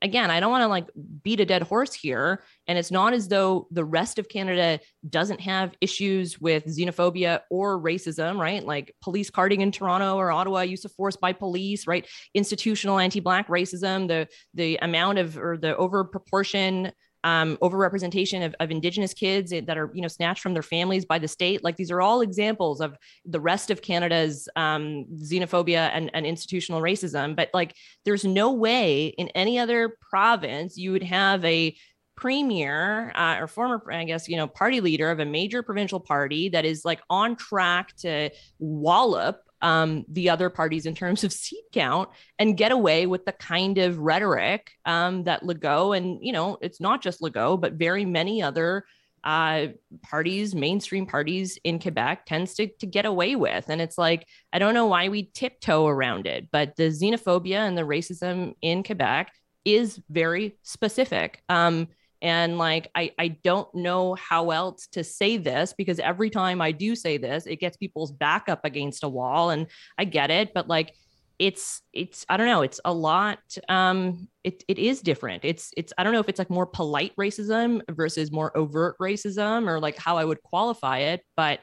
[0.03, 0.87] again i don't want to like
[1.23, 2.43] beat a dead horse here.
[2.67, 7.81] And it's not as though the rest of canada doesn't have issues with xenophobia or
[7.81, 8.65] racism right?
[8.65, 12.07] Like police carding in toronto or ottawa use of force by police right?
[12.35, 16.93] Institutional anti-black racism the the amount of or the over proportion
[17.25, 21.19] um, overrepresentation of, of indigenous kids that are you know snatched from their families by
[21.19, 21.63] the state.
[21.63, 26.81] Like these are all examples of the rest of canada's um, xenophobia and, and institutional
[26.81, 27.37] racism.
[27.37, 31.77] But like there's no way in any other province you would have a
[32.17, 36.51] premier uh, or former i guess you know party leader of a major provincial party
[36.51, 38.29] that is like on track to
[38.59, 43.33] wallop um, the other parties in terms of seat count and get away with the
[43.33, 48.05] kind of rhetoric um, that Legault and you know it's not just Legault but very
[48.05, 48.85] many other
[49.25, 49.67] uh,
[50.03, 53.67] parties, mainstream parties in Quebec tends to, to get away with.
[53.69, 57.77] And it's like, I don't know why we tiptoe around it, but the xenophobia and
[57.77, 59.33] the racism in Quebec
[59.65, 61.43] is very specific.
[61.49, 61.89] Um,
[62.23, 66.73] and like, I, I don't know how else to say this because every time I
[66.73, 69.51] do say this, it gets people's back up against a wall.
[69.51, 70.95] And I get it, but like,
[71.39, 73.39] it's it's I don't know, it's a lot
[73.71, 75.43] um it it is different.
[75.43, 79.67] It's it's I don't know if it's like more polite racism versus more overt racism
[79.67, 81.61] or like how I would qualify it, but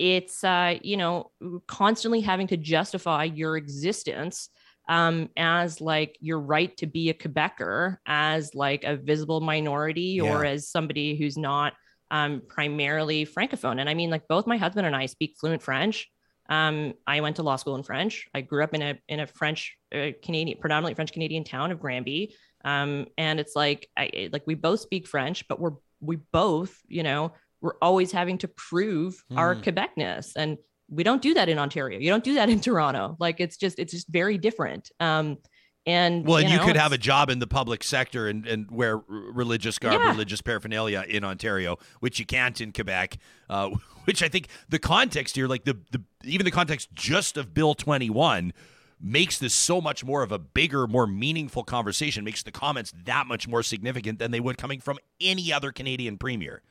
[0.00, 1.30] it's uh you know
[1.68, 4.48] constantly having to justify your existence
[4.88, 10.24] um, as like your right to be a Quebecer, as like a visible minority, yeah.
[10.24, 11.74] or as somebody who's not
[12.10, 13.80] um, primarily francophone.
[13.80, 16.08] And I mean, like both my husband and I speak fluent French.
[16.48, 18.26] Um, I went to law school in French.
[18.34, 21.80] I grew up in a in a French uh, Canadian, predominantly French Canadian town of
[21.80, 22.34] Granby.
[22.64, 27.02] Um, and it's like I like we both speak French, but we're we both, you
[27.02, 29.38] know, we're always having to prove mm.
[29.38, 29.62] our hmm.
[29.62, 30.32] Quebecness.
[30.36, 30.58] And
[30.92, 31.98] we don't do that in Ontario.
[31.98, 33.16] You don't do that in Toronto.
[33.18, 34.90] Like it's just it's just very different.
[35.00, 35.38] Um,
[35.84, 38.70] and well, and you, know, could have a job in the public sector and, and
[38.70, 40.10] wear religious garb, yeah.
[40.10, 43.18] religious paraphernalia in Ontario, which you can't in Quebec.
[43.50, 43.70] Uh,
[44.04, 47.74] which I think the context here, like the the even the context just of Bill
[47.74, 48.52] twenty one,
[49.00, 52.22] makes this so much more of a bigger, more meaningful conversation.
[52.22, 56.16] Makes the comments that much more significant than they would coming from any other Canadian
[56.18, 56.62] premier.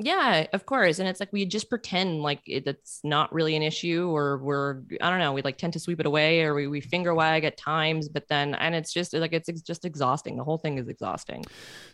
[0.00, 1.00] Yeah, of course.
[1.00, 5.10] And it's like we just pretend like it's not really an issue, or we're I
[5.10, 7.56] don't know, we like tend to sweep it away, or we, we finger wag at
[7.56, 8.08] times.
[8.08, 10.36] But then, and it's just like it's, it's just exhausting.
[10.36, 11.44] The whole thing is exhausting.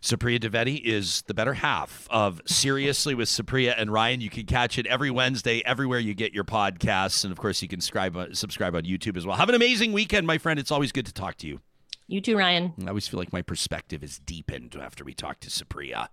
[0.02, 4.20] Supriya Dwivedi is the better half of Seriously with Supriya and Ryan.
[4.20, 7.68] You can catch it every Wednesday everywhere you get your podcasts, and of course you
[7.68, 9.36] can subscribe uh, subscribe on YouTube as well.
[9.36, 10.60] Have an amazing weekend, my friend.
[10.60, 11.60] It's always good to talk to you.
[12.06, 12.74] You too, Ryan.
[12.84, 16.08] I always feel like my perspective is deepened after we talk to Supriya.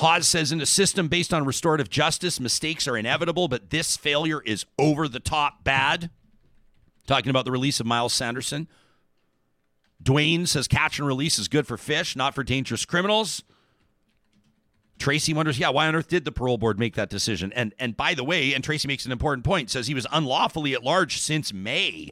[0.00, 4.40] Hawes says in a system based on restorative justice, mistakes are inevitable, but this failure
[4.42, 6.08] is over the top bad.
[7.06, 8.66] Talking about the release of Myles Sanderson.
[10.02, 13.42] Dwayne says catch and release is good for fish, not for dangerous criminals.
[14.98, 17.52] Tracy wonders, yeah, why on earth did the parole board make that decision?
[17.54, 20.72] And and by the way, and Tracy makes an important point, says he was unlawfully
[20.72, 22.10] at large since May.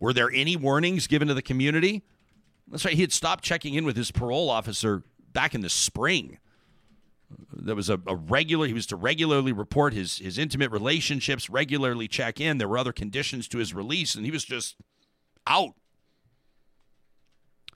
[0.00, 2.02] Were there any warnings given to the community?
[2.68, 6.38] That's right, he had stopped checking in with his parole officer back in the spring
[7.52, 12.08] there was a, a, regular he was to regularly report his his intimate relationships regularly
[12.08, 12.58] check in.
[12.58, 14.76] There were other conditions to his release and he was just
[15.46, 15.74] out.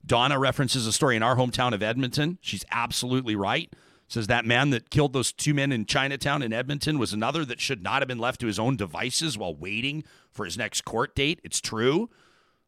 [0.05, 2.39] Donna references a story in our hometown of edmonton.
[2.41, 3.73] She's absolutely right.
[4.07, 7.61] Says that man that killed those two men in chinatown in edmonton was another that
[7.61, 11.15] should not have been left to his own devices while waiting for his next court
[11.15, 11.41] date.
[11.45, 12.09] It's true.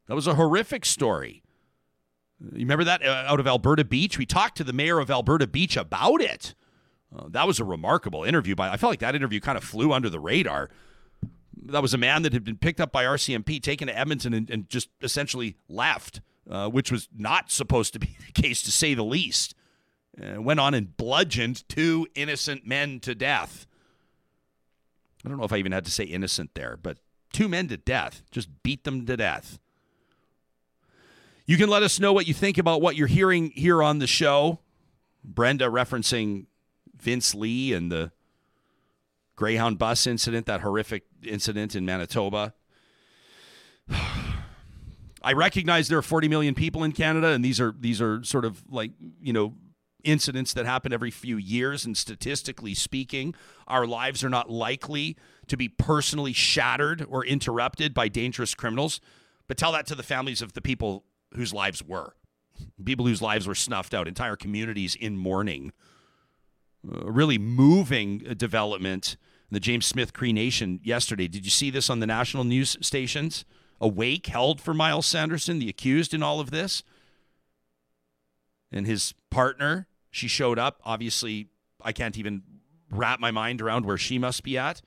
[0.06, 1.42] That was a horrific story.
[2.40, 4.18] You remember that uh, out of alberta beach?
[4.18, 6.54] We talked to the mayor of alberta beach about it
[7.16, 8.54] uh, that was a remarkable interview.
[8.54, 10.70] By I felt like that interview kind of flew under the radar.
[11.62, 14.48] That was a man that had been picked up by RCMP, taken to Edmonton, and,
[14.48, 18.94] and just essentially left, uh, which was not supposed to be the case, to say
[18.94, 19.54] the least.
[20.20, 23.66] Uh, went on and bludgeoned two innocent men to death.
[25.24, 26.98] I don't know if I even had to say innocent there, but
[27.32, 29.58] two men to death, just beat them to death.
[31.46, 34.06] You can let us know what you think about what you're hearing here on the
[34.06, 34.60] show.
[35.22, 36.46] Brenda referencing
[37.00, 38.12] Vince Li and the
[39.36, 42.52] Greyhound bus incident, that horrific incident in Manitoba.
[45.22, 48.44] I recognize there are 40 million people in Canada, and these are these are sort
[48.44, 49.54] of like you know
[50.04, 51.84] incidents that happen every few years.
[51.84, 53.34] And statistically speaking,
[53.66, 59.00] our lives are not likely to be personally shattered or interrupted by dangerous criminals.
[59.48, 62.14] But tell that to the families of the people whose lives were,
[62.84, 65.72] people whose lives were snuffed out, entire communities in mourning
[66.88, 69.16] Uh, really moving uh, development
[69.50, 71.28] in the James Smith Cree Nation yesterday.
[71.28, 73.44] Did you see this on the national news stations?
[73.82, 76.82] A wake held for Myles Sanderson, the accused in all of this.
[78.72, 80.80] And his partner, she showed up.
[80.84, 81.48] Obviously,
[81.82, 82.42] I can't even
[82.90, 84.80] wrap my mind around where she must be at.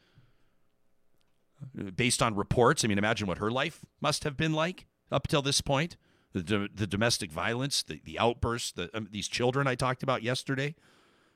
[1.79, 5.27] Uh, based on reports, I mean, imagine what her life must have been like up
[5.27, 5.95] till this point.
[6.33, 10.73] The, the domestic violence, the, the outbursts, the, um, these children I talked about yesterday.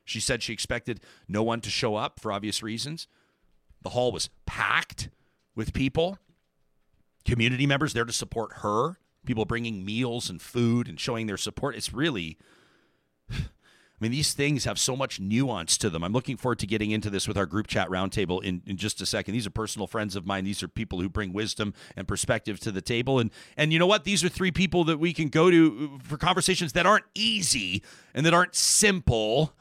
[0.08, 3.08] She said she expected no one to show up for obvious reasons.
[3.82, 5.10] The hall was packed
[5.56, 6.17] with people,
[7.26, 11.76] community members there to support her, people bringing meals and food and showing their support.
[11.76, 12.38] It's really.
[14.00, 16.04] I mean, these things have so much nuance to them.
[16.04, 19.02] I'm looking forward to getting into this with our group chat roundtable in, in just
[19.02, 19.34] a second.
[19.34, 20.43] These are personal friends of mine.
[20.43, 23.17] These are people who bring wisdom and perspective to the table.
[23.17, 24.04] And and you know what?
[24.04, 27.82] These are three people that we can go to for conversations that aren't easy
[28.13, 29.56] and that aren't simple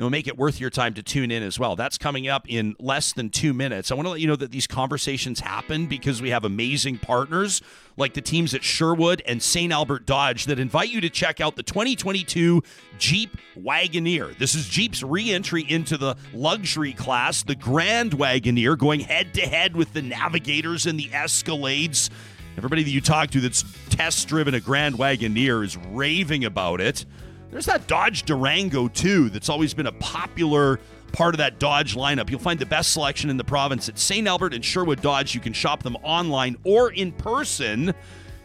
[0.00, 1.76] it will make it worth your time to tune in as well.
[1.76, 3.90] That's coming up in less than two minutes.
[3.90, 7.60] I want to let you know that these conversations happen because we have amazing partners
[7.98, 9.70] like the teams at Sherwood and St.
[9.70, 12.62] Albert Dodge that invite you to check out the 2022
[12.96, 14.38] Jeep Wagoneer.
[14.38, 19.42] This is Jeep's re entry into the luxury class, the Grand Wagoneer, going head to
[19.42, 22.08] head with the Navigators and the Escalades
[22.56, 27.06] Everybody that you talk to that's test driven a Grand Wagoneer is raving about it.
[27.50, 30.78] There's that Dodge Durango too that's always been a popular
[31.12, 32.30] part of that Dodge lineup.
[32.30, 34.26] You'll find the best selection in the province at St.
[34.28, 35.34] Albert and Sherwood Dodge.
[35.34, 37.92] You can shop them online or in person.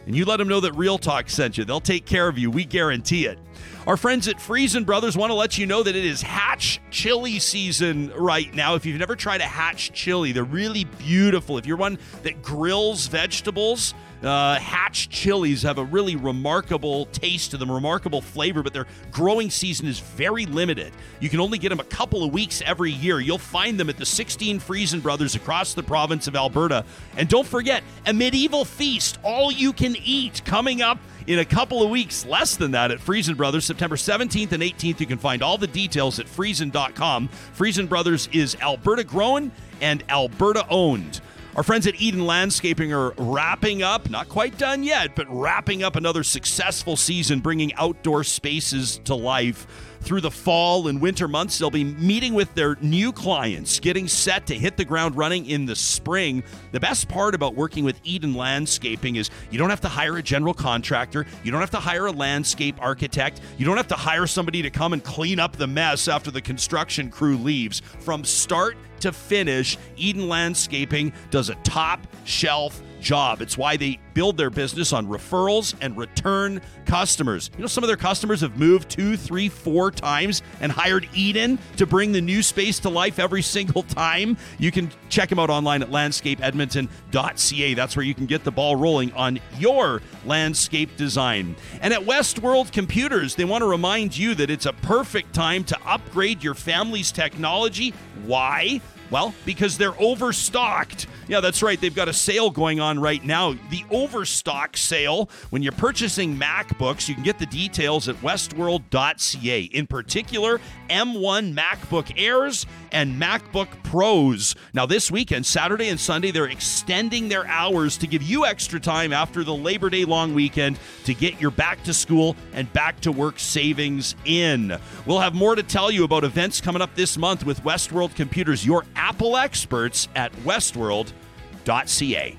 [0.07, 1.65] And you let them know that Real Talk sent you.
[1.65, 2.49] They'll take care of you.
[2.49, 3.39] We guarantee it.
[3.87, 7.39] Our friends at Freson Brothers want to let you know that it is hatch chili
[7.39, 8.75] season right now.
[8.75, 11.57] If you've never tried a hatch chili, they're really beautiful.
[11.57, 13.93] If you're one that grills vegetables,
[14.23, 19.51] uh, hatch chilies have a really remarkable taste to them, remarkable flavor, but their growing
[19.51, 20.91] season is very limited.
[21.19, 23.19] You can only get them a couple of weeks every year.
[23.19, 26.85] You'll find them at the 16 Freson Brothers across the province of Alberta.
[27.17, 30.97] And don't forget, a medieval feast, all you can eat, coming up
[31.27, 34.99] in a couple of weeks, less than that, at Freson Brothers, September 17th and 18th.
[34.99, 37.27] You can find all the details at Freson.com.
[37.53, 39.51] Freson Brothers is Alberta grown
[39.81, 41.21] and Alberta owned.
[41.55, 45.95] Our friends at Eden Landscaping are wrapping up, not quite done yet, but wrapping up
[45.95, 49.94] another successful season, bringing outdoor spaces to life.
[50.05, 54.45] Through the fall and winter months, they'll be meeting with their new clients, getting set
[54.45, 56.43] to hit the ground running in the spring.
[56.73, 60.21] The best part about working with Eden Landscaping is you don't have to hire a
[60.21, 64.27] general contractor, you don't have to hire a landscape architect, you don't have to hire
[64.27, 67.81] somebody to come and clean up the mess after the construction crew leaves.
[68.01, 73.41] From start to finish, Eden Landscaping does a top shelf job.
[73.41, 77.51] It's why they build their business on referrals and return customers.
[77.55, 81.59] You know, some of their customers have moved two, three, four times and hired Eden
[81.77, 84.37] to bring the new space to life every single time.
[84.57, 87.73] You can check them out online at landscapeedmonton.ca.
[87.73, 91.55] That's where you can get the ball rolling on your landscape design.
[91.81, 95.77] And at Westworld Computers, they want to remind you that it's a perfect time to
[95.85, 97.93] upgrade your family's technology.
[98.25, 98.81] Why?
[99.11, 101.07] Well, because they're overstocked.
[101.27, 101.79] Yeah, that's right.
[101.79, 103.53] They've got a sale going on right now.
[103.69, 105.29] The overstock sale.
[105.49, 109.61] When you're purchasing MacBooks, you can get the details at westworld.ca.
[109.61, 114.55] In particular, M1 MacBook Airs and MacBook Pros.
[114.73, 119.11] Now, this weekend, Saturday and Sunday, they're extending their hours to give you extra time
[119.11, 123.11] after the Labor Day long weekend to get your back to school and back to
[123.11, 124.77] work savings in.
[125.05, 128.65] We'll have more to tell you about events coming up this month with Westworld Computers,
[128.65, 132.37] your Apple experts at westworld.ca.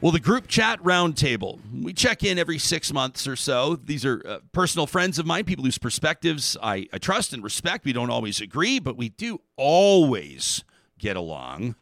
[0.00, 1.60] Well, the group chat roundtable.
[1.82, 3.76] We check in every six months or so.
[3.76, 7.84] These are uh, personal friends of mine, people whose perspectives I, I trust and respect.
[7.84, 10.64] We don't always agree, but we do always
[10.98, 11.74] get along.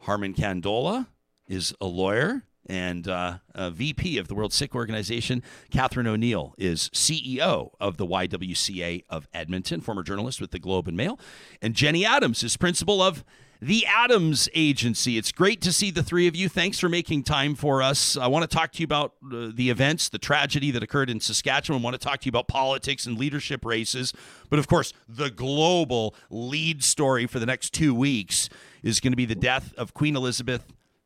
[0.00, 1.08] Harman Kandola
[1.46, 5.42] is a lawyer and uh, VP of the World Sikh Organization.
[5.70, 10.96] Katherine O'Neill is CEO of the YWCA of Edmonton, former journalist with the Globe and
[10.96, 11.18] Mail.
[11.62, 13.24] And Jenny Adams is principal of
[13.60, 15.16] the Adams Agency.
[15.16, 16.48] It's great to see the three of you.
[16.48, 18.16] Thanks for making time for us.
[18.16, 21.20] I want to talk to you about uh, the events, the tragedy that occurred in
[21.20, 21.80] Saskatchewan.
[21.80, 24.12] I want to talk to you about politics and leadership races.
[24.50, 28.48] But of course, the global lead story for the next two weeks
[28.82, 30.64] is going to be the death of Queen Elizabeth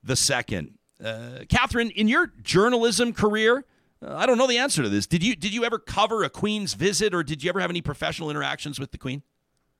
[0.08, 0.72] II.
[1.02, 3.64] Uh, Katherine, in your journalism career,
[4.04, 5.06] uh, I don't know the answer to this.
[5.06, 7.82] Did you did you ever cover a Queen's visit, or did you ever have any
[7.82, 9.22] professional interactions with the Queen?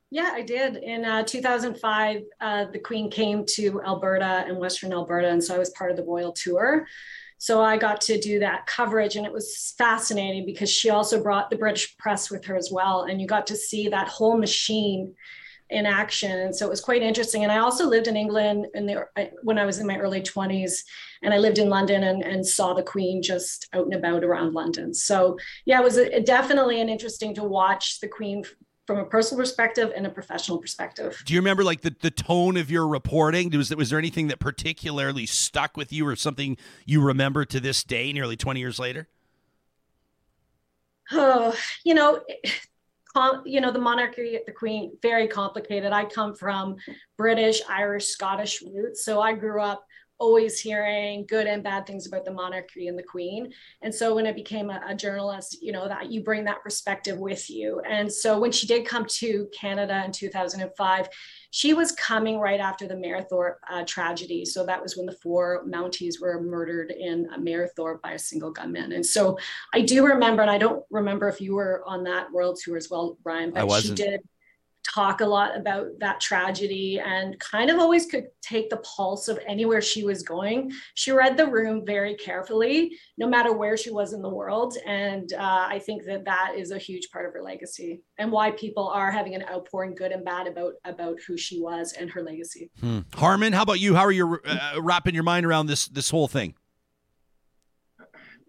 [0.09, 0.75] Yeah, I did.
[0.75, 5.57] In uh, 2005, uh, the Queen came to Alberta and Western Alberta, and so I
[5.57, 6.85] was part of the royal tour.
[7.37, 11.49] So I got to do that coverage, and it was fascinating because she also brought
[11.49, 15.15] the British press with her as well, and you got to see that whole machine
[15.71, 16.31] in action.
[16.31, 17.43] And so it was quite interesting.
[17.43, 19.07] And I also lived in England in the,
[19.41, 20.81] when I was in my early 20s,
[21.21, 24.53] and I lived in London and, and saw the Queen just out and about around
[24.53, 24.93] London.
[24.93, 28.43] So yeah, it was a, definitely an interesting to watch the Queen
[28.87, 31.21] from a personal perspective and a professional perspective.
[31.25, 33.49] Do you remember like the, the tone of your reporting?
[33.51, 37.83] Was was there anything that particularly stuck with you or something you remember to this
[37.83, 39.07] day, nearly 20 years later?
[41.13, 41.53] Oh,
[41.83, 42.21] you know,
[43.43, 46.75] you know the monarchy the queen very complicated i come from
[47.17, 49.85] british irish scottish roots so i grew up
[50.21, 53.51] always hearing good and bad things about the monarchy and the queen.
[53.81, 57.17] And so when i became a, a, journalist you know that you bring that perspective
[57.17, 57.81] with you.
[57.89, 61.09] And so when she did come to canada in 2005
[61.49, 64.45] she was coming right after the Mayerthorpe uh, tragedy.
[64.45, 68.91] So that was when the four mounties were murdered in Mayerthorpe by a single gunman.
[68.93, 69.37] And so
[69.73, 72.89] i do remember and i don't remember if you were on that world tour as
[72.89, 74.21] well Ryan but she did
[74.83, 79.39] talk a lot about that tragedy and kind of always could take the pulse of
[79.47, 80.71] anywhere she was going.
[80.95, 84.75] She read the room very carefully, no matter where she was in the world.
[84.85, 88.51] And uh, I think that that is a huge part of her legacy and why
[88.51, 92.23] people are having an outpouring, good and bad, about about who she was and her
[92.23, 92.71] legacy.
[92.79, 92.99] Hmm.
[93.13, 93.95] Harman, how about you?
[93.95, 96.55] How are you uh, wrapping your mind around this this whole thing?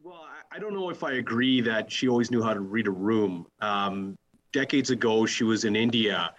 [0.02, 2.90] Well, I don't know if I agree that she always knew how to read a
[2.90, 3.46] room.
[3.60, 4.16] Um,
[4.52, 6.32] decades ago, she was in India,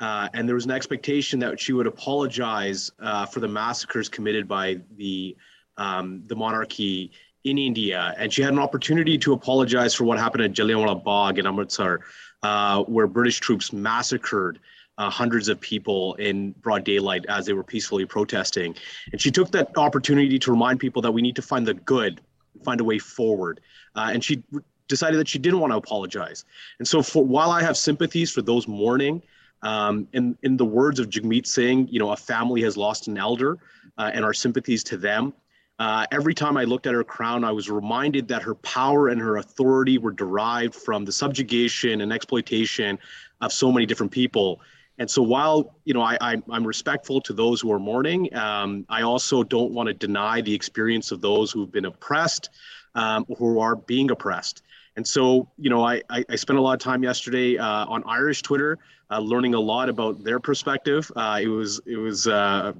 [0.00, 4.46] uh, and there was an expectation that she would apologize uh, for the massacres committed
[4.46, 5.36] by the
[5.78, 7.10] um, the monarchy
[7.44, 11.38] in India, and she had an opportunity to apologize for what happened at Jallianwala Bagh
[11.38, 12.00] in Amritsar,
[12.42, 14.58] uh, where British troops massacred.
[14.98, 18.74] Uh, hundreds of people in broad daylight as they were peacefully protesting.
[19.12, 22.22] And she took that opportunity to remind people that we need to find the good,
[22.64, 23.60] find a way forward.
[23.94, 24.42] Uh, and she
[24.88, 26.44] decided that she didn't want to apologize.
[26.78, 29.22] And so, for while I have sympathies for those mourning,
[29.62, 33.18] um, in in the words of Jagmeet Singh, you know, a family has lost an
[33.18, 33.58] elder,
[33.98, 35.32] uh, and our sympathies to them.
[35.78, 39.20] Uh, every time I looked at her crown, I was reminded that her power and
[39.20, 42.98] her authority were derived from the subjugation and exploitation
[43.42, 44.60] of so many different people.
[44.98, 48.86] And so, while you know I, I am respectful to those who are mourning, um,
[48.88, 52.48] I also don't want to deny the experience of those who've been oppressed,
[52.94, 54.62] um, who are being oppressed.
[54.96, 58.02] And so, you know, I, I, I spent a lot of time yesterday uh, on
[58.06, 58.78] Irish Twitter,
[59.10, 61.10] uh, learning a lot about their perspective.
[61.14, 62.72] Uh, it was, it was, uh,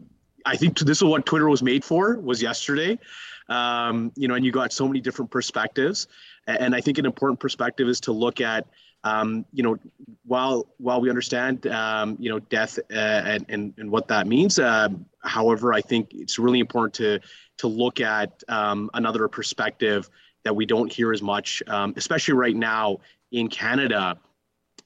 [0.47, 2.19] I think this is what Twitter was made for.
[2.21, 2.99] Was yesterday,
[3.49, 6.09] um, you know, and you got so many different perspectives.
[6.47, 8.67] And I think an important perspective is to look at,
[9.03, 9.77] um, you know,
[10.25, 14.59] while while we understand, um, you know, death uh, and, and and what that means.
[14.59, 17.21] Um, however, I think it's really important to
[17.59, 20.09] to look at um, another perspective
[20.47, 22.99] that we don't hear as much, um, especially right now
[23.33, 24.17] in Canada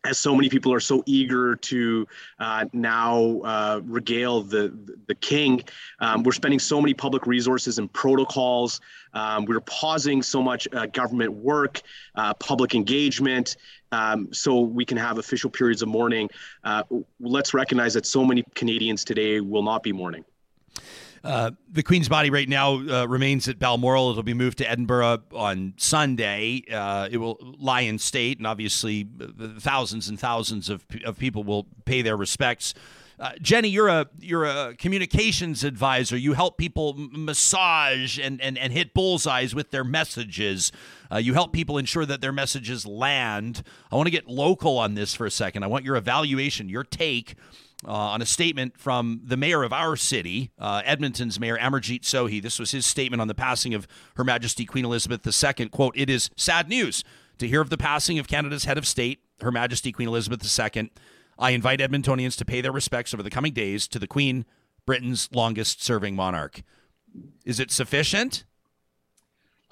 [0.05, 2.07] as so many people are so eager to
[2.39, 4.73] uh, now uh, regale the
[5.07, 5.63] the king,
[5.99, 8.81] um, we're spending so many public resources and protocols.
[9.13, 11.83] Um, we're pausing so much uh, government work,
[12.15, 13.57] uh, public engagement,
[13.93, 16.31] um, so we can have official periods of mourning.
[16.65, 16.85] Uh,
[17.19, 20.25] let's recognize that so many Canadians today will not be mourning.
[21.23, 24.11] Uh, the Queen's body right now uh, remains at Balmoral.
[24.11, 26.63] It'll be moved to Edinburgh on Sunday.
[26.73, 31.45] Uh, it will lie in state, and obviously, uh, thousands and thousands of, of people
[31.45, 32.73] will pay their respects.
[33.19, 36.17] Uh, Jenny, you're a you're a communications advisor.
[36.17, 40.73] You help people massage and, and, and hit bullseyes with their messages.
[41.19, 43.63] you help people ensure that their messages land.
[43.93, 45.65] I want to get local on this for a second.
[45.65, 47.35] I want your evaluation, your take
[47.87, 52.43] uh, on a statement from the mayor of our city, uh, Edmonton's mayor Amarjeet Sohi.
[52.43, 55.69] This was his statement on the passing of Her Majesty Queen Elizabeth II.
[55.69, 57.03] Quote, It is sad news
[57.39, 60.43] to hear of the passing of Canada's head of state, Her Majesty Queen Elizabeth
[60.77, 60.91] II.
[61.39, 64.45] I invite Edmontonians to pay their respects over the coming days to the Queen,
[64.85, 66.63] Britain's longest serving monarch.
[67.47, 68.45] Is it sufficient?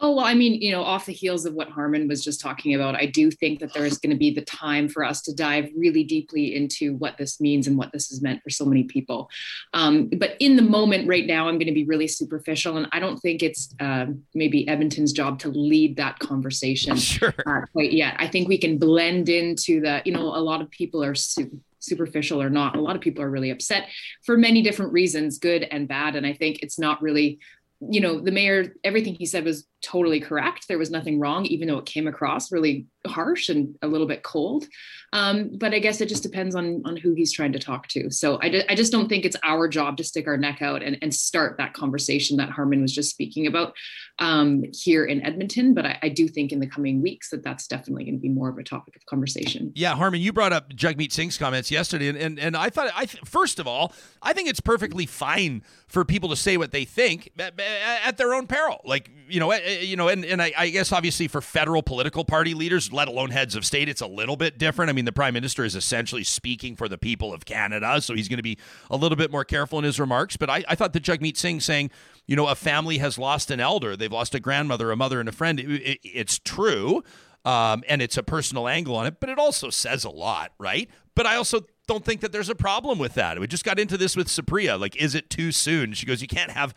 [0.01, 2.75] Oh, well, I mean, you know, off the heels of what Harman was just talking
[2.75, 5.35] about, I do think that there is going to be the time for us to
[5.35, 8.85] dive really deeply into what this means and what this has meant for so many
[8.85, 9.29] people.
[9.75, 12.77] Um, but in the moment right now, I'm going to be really superficial.
[12.77, 17.35] And I don't think it's uh, maybe Edmonton's job to lead that conversation sure.
[17.45, 18.15] uh, quite yet.
[18.19, 21.61] I think we can blend into the, you know, a lot of people are su-
[21.81, 22.77] superficial or not.
[22.77, 23.89] A lot of people are really upset
[24.25, 26.17] for many different reasons, good and bad.
[26.17, 27.41] And I think it's not really
[27.81, 30.67] you know, the mayor, everything he said was totally correct.
[30.67, 34.23] There was nothing wrong, even though it came across really harsh and a little bit
[34.23, 34.67] cold.
[35.13, 38.11] Um, but I guess it just depends on on who he's trying to talk to.
[38.11, 40.99] So I, I just don't think it's our job to stick our neck out and,
[41.01, 43.75] and start that conversation that harman was just speaking about
[44.19, 45.75] um, here in Edmonton.
[45.75, 48.29] But I, I, do think in the coming weeks that that's definitely going to be
[48.29, 49.73] more of a topic of conversation.
[49.75, 53.07] Yeah, harman you brought up Jagmeet Singh's comments yesterday, and and, and I thought I
[53.07, 57.31] first of all, I think it's perfectly fine for people to say what they think
[57.39, 58.81] at, at their own peril.
[58.85, 62.55] Like you know, you know, and and I, I guess obviously for federal political party
[62.55, 64.91] leaders, let alone heads of state, it's a little bit different.
[64.91, 68.29] I mean, the prime minister is essentially speaking for the people of Canada, so he's
[68.29, 68.59] going to be
[68.91, 70.37] a little bit more careful in his remarks.
[70.37, 71.91] But I, I thought that Jagmeet Singh saying,
[72.27, 75.29] you know, a family has lost an elder, they've lost a grandmother, a mother, and
[75.29, 75.61] a friend.
[75.61, 77.03] It, it, it's true.
[77.45, 80.91] Um, and it's a personal angle on it, but it also says a lot, right?
[81.15, 83.41] But I also don't think that there's a problem with that.
[83.41, 84.79] We just got into this with Supriya.
[84.79, 85.95] Like, is it too soon?
[85.95, 86.75] She goes, you can't have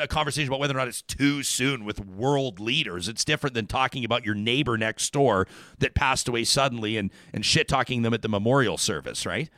[0.00, 3.06] a conversation about whether or not it's too soon with world leaders.
[3.06, 5.46] It's different than talking about your neighbor next door
[5.78, 9.50] that passed away suddenly and, and shit talking them at the memorial service, right?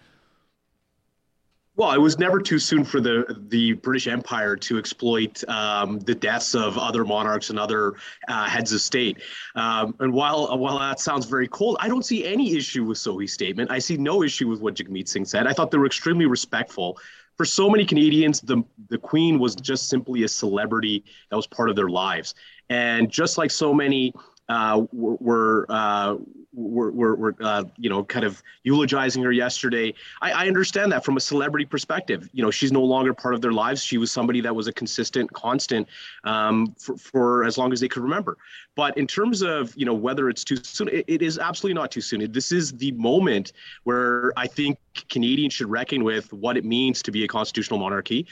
[1.76, 6.14] Well, it was never too soon for the the British Empire to exploit um, the
[6.14, 7.94] deaths of other monarchs and other
[8.28, 9.18] uh, heads of state.
[9.54, 13.34] Um, and while while that sounds very cold, I don't see any issue with Sohi's
[13.34, 13.70] statement.
[13.70, 15.46] I see no issue with what Jagmeet Singh said.
[15.46, 16.98] I thought they were extremely respectful.
[17.36, 21.68] For so many Canadians, the the Queen was just simply a celebrity that was part
[21.68, 22.34] of their lives,
[22.70, 24.14] and just like so many
[24.48, 26.16] uh, were, uh,
[26.52, 29.92] were, were, were uh, you know, kind of eulogizing her yesterday.
[30.22, 32.28] I, I, understand that from a celebrity perspective.
[32.32, 33.82] You know, she's no longer part of their lives.
[33.82, 35.88] She was somebody that was a consistent, constant
[36.24, 38.38] um, for, for as long as they could remember.
[38.74, 41.90] But in terms of, you know, whether it's too soon, it, it is absolutely not
[41.90, 42.30] too soon.
[42.30, 43.52] This is the moment
[43.84, 44.78] where I think
[45.08, 48.26] Canadians should reckon with what it means to be a constitutional monarchy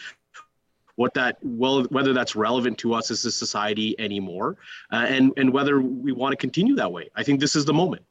[0.97, 4.57] what that well whether that's relevant to us as a society anymore
[4.93, 7.73] uh, and and whether we want to continue that way i think this is the
[7.73, 8.05] moment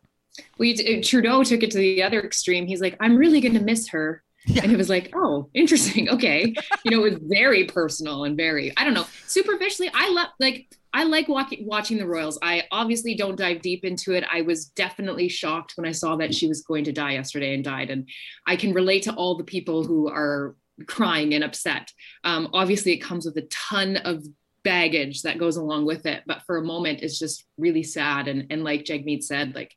[0.57, 2.65] we uh, Trudeau took it to the other extreme.
[2.65, 4.23] He's like, I'm really going to miss her.
[4.45, 4.63] Yeah.
[4.63, 6.09] And it was like, oh, interesting.
[6.09, 6.53] Okay.
[6.83, 9.89] you know, it was very personal and very, I don't know, superficially.
[9.93, 12.37] I love, like, I like walking, watching the Royals.
[12.43, 14.23] I obviously don't dive deep into it.
[14.31, 17.63] I was definitely shocked when I saw that she was going to die yesterday and
[17.63, 17.89] died.
[17.89, 18.07] And
[18.45, 20.55] I can relate to all the people who are
[20.87, 21.91] crying and upset.
[22.23, 24.23] Um, obviously, it comes with a ton of
[24.63, 26.23] baggage that goes along with it.
[26.25, 28.27] But for a moment, it's just really sad.
[28.27, 29.73] And, and like Jagmeet said, like,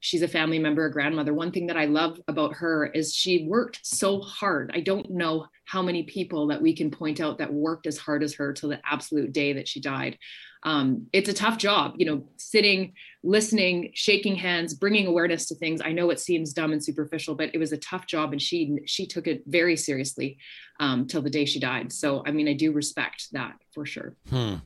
[0.00, 1.34] she's a family member, a grandmother.
[1.34, 4.70] One thing that I love about her is she worked so hard.
[4.74, 8.22] I don't know how many people that we can point out that worked as hard
[8.22, 10.18] as her till the absolute day that she died.
[10.66, 12.92] Um, it's a tough job, you know, sitting,
[13.22, 15.80] listening, shaking hands, bringing awareness to things.
[15.82, 18.80] I know it seems dumb and superficial, but it was a tough job, and she
[18.84, 20.38] she took it very seriously
[20.80, 21.92] um, till the day she died.
[21.92, 24.14] So, I mean, I do respect that for sure.
[24.28, 24.56] Hmm.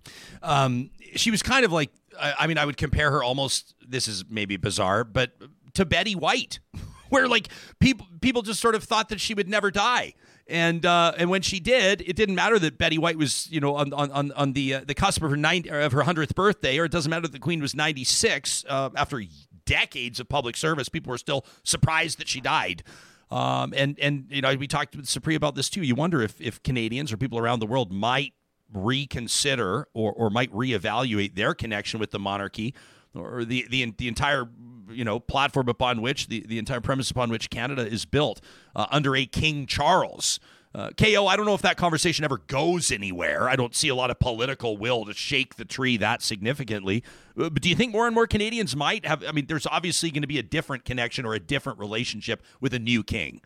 [0.42, 3.74] Um, she was kind of like I mean, I would compare her almost.
[3.86, 5.32] This is maybe bizarre, but
[5.74, 6.60] to Betty White,
[7.08, 7.48] where like
[7.78, 10.14] people people just sort of thought that she would never die.
[10.50, 13.76] And uh, and when she did, it didn't matter that Betty White was you know
[13.76, 16.84] on on, on the uh, the cusp of her 90, of her hundredth birthday, or
[16.84, 19.22] it doesn't matter that the Queen was ninety six uh, after
[19.64, 20.88] decades of public service.
[20.88, 22.82] People were still surprised that she died.
[23.30, 25.82] Um, and and you know we talked with Supriya about this too.
[25.82, 28.32] You wonder if if Canadians or people around the world might
[28.72, 32.74] reconsider or, or might reevaluate their connection with the monarchy
[33.14, 34.48] or the, the, the entire
[34.92, 38.40] you know platform upon which the, the entire premise upon which Canada is built
[38.74, 40.40] uh, under a King Charles.
[40.72, 43.48] Uh, KO, I don't know if that conversation ever goes anywhere.
[43.48, 47.02] I don't see a lot of political will to shake the tree that significantly.
[47.36, 49.24] Uh, but do you think more and more Canadians might have?
[49.24, 52.72] I mean, there's obviously going to be a different connection or a different relationship with
[52.72, 53.40] a new king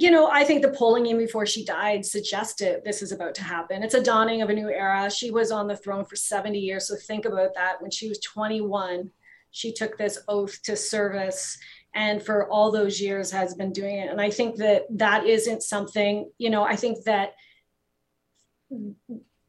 [0.00, 3.42] you know, I think the polling even before she died suggested this is about to
[3.42, 3.82] happen.
[3.82, 5.10] It's a dawning of a new era.
[5.10, 6.86] She was on the throne for 70 years.
[6.86, 7.82] So think about that.
[7.82, 9.10] When she was 21,
[9.50, 11.58] she took this oath to service
[11.94, 14.10] and for all those years has been doing it.
[14.10, 17.32] And I think that that isn't something, you know, I think that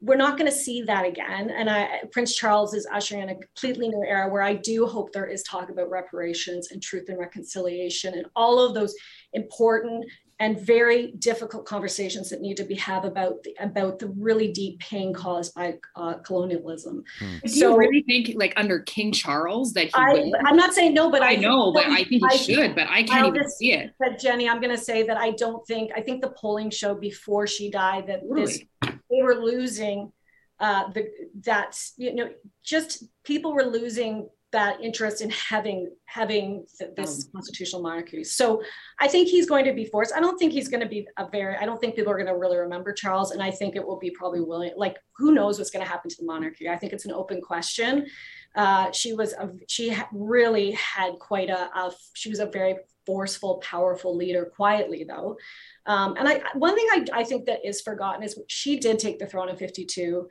[0.02, 1.50] we're not going to see that again.
[1.50, 5.12] And I, Prince Charles is ushering in a completely new era where I do hope
[5.12, 8.95] there is talk about reparations and truth and reconciliation and all of those
[9.34, 10.06] important
[10.42, 14.80] and very difficult conversations that need to be had about the, about the really deep
[14.80, 17.04] pain caused by uh, colonialism.
[17.20, 17.38] Hmm.
[17.44, 19.92] Do so, you really think, like under King Charles, that he?
[19.94, 22.76] I, am not saying no, but I, I know, but I think he I, should.
[22.76, 23.92] But I can't I'll even see it.
[24.00, 25.92] But Jenny, I'm going to say that I don't think.
[25.96, 28.46] I think the polling showed before she died that really?
[28.82, 30.12] this they were losing.
[30.60, 31.10] Uh, the
[31.42, 32.30] that's you know
[32.64, 36.66] just people were losing that interest in having having
[36.97, 38.24] this um, constitutional monarchy.
[38.24, 38.64] So
[39.00, 40.14] I think he's going to be forced.
[40.16, 41.56] I don't think he's going to be a very.
[41.56, 44.00] I don't think people are going to really remember Charles, and I think it will
[44.00, 44.72] be probably willing.
[44.76, 46.68] Like who knows what's going to happen to the monarchy?
[46.68, 48.08] I think it's an open question.
[48.56, 52.76] Uh, she was a, she really had quite a, a, she was a very
[53.06, 54.45] forceful, powerful leader.
[54.45, 55.38] Quietly though,
[55.86, 59.20] um, and I one thing I, I think that is forgotten is she did take
[59.20, 60.28] the throne in fifty two.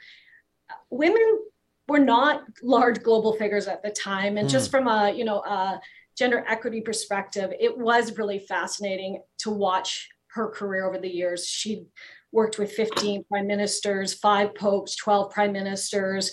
[0.91, 1.39] Women
[1.89, 4.37] were not large global figures at the time.
[4.37, 4.53] And mm.
[4.53, 5.81] just from a, you know, a
[6.17, 11.47] gender equity perspective, it was really fascinating to watch her career over the years.
[11.47, 11.87] She
[12.31, 16.33] worked with 15 prime ministers, five popes, 12 prime ministers,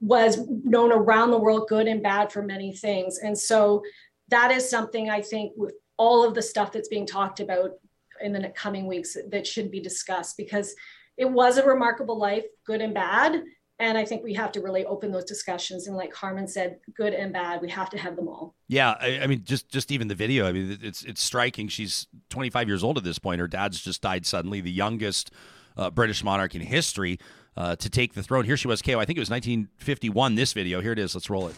[0.00, 3.18] was known around the world, good and bad for many things.
[3.18, 3.82] And so
[4.28, 7.72] that is something I think with all of the stuff that's being talked about
[8.20, 10.74] in the coming weeks that should be discussed because
[11.18, 13.42] it was a remarkable life, good and bad
[13.78, 15.86] and I think we have to really open those discussions.
[15.86, 18.54] And like Harman said, good and bad, we have to have them all.
[18.68, 20.46] Yeah, I, I, mean, just just even the video.
[20.46, 21.68] I mean, it's it's striking.
[21.68, 23.40] She's 25 years old at this point.
[23.40, 25.30] Her dad's just died suddenly, the youngest
[25.76, 27.18] uh, British monarch in history
[27.56, 28.44] uh, to take the throne.
[28.44, 28.98] Here she was, KO.
[28.98, 30.34] I think it was 1951.
[30.36, 30.80] This video.
[30.80, 31.14] Here it is.
[31.14, 31.54] Let's roll it.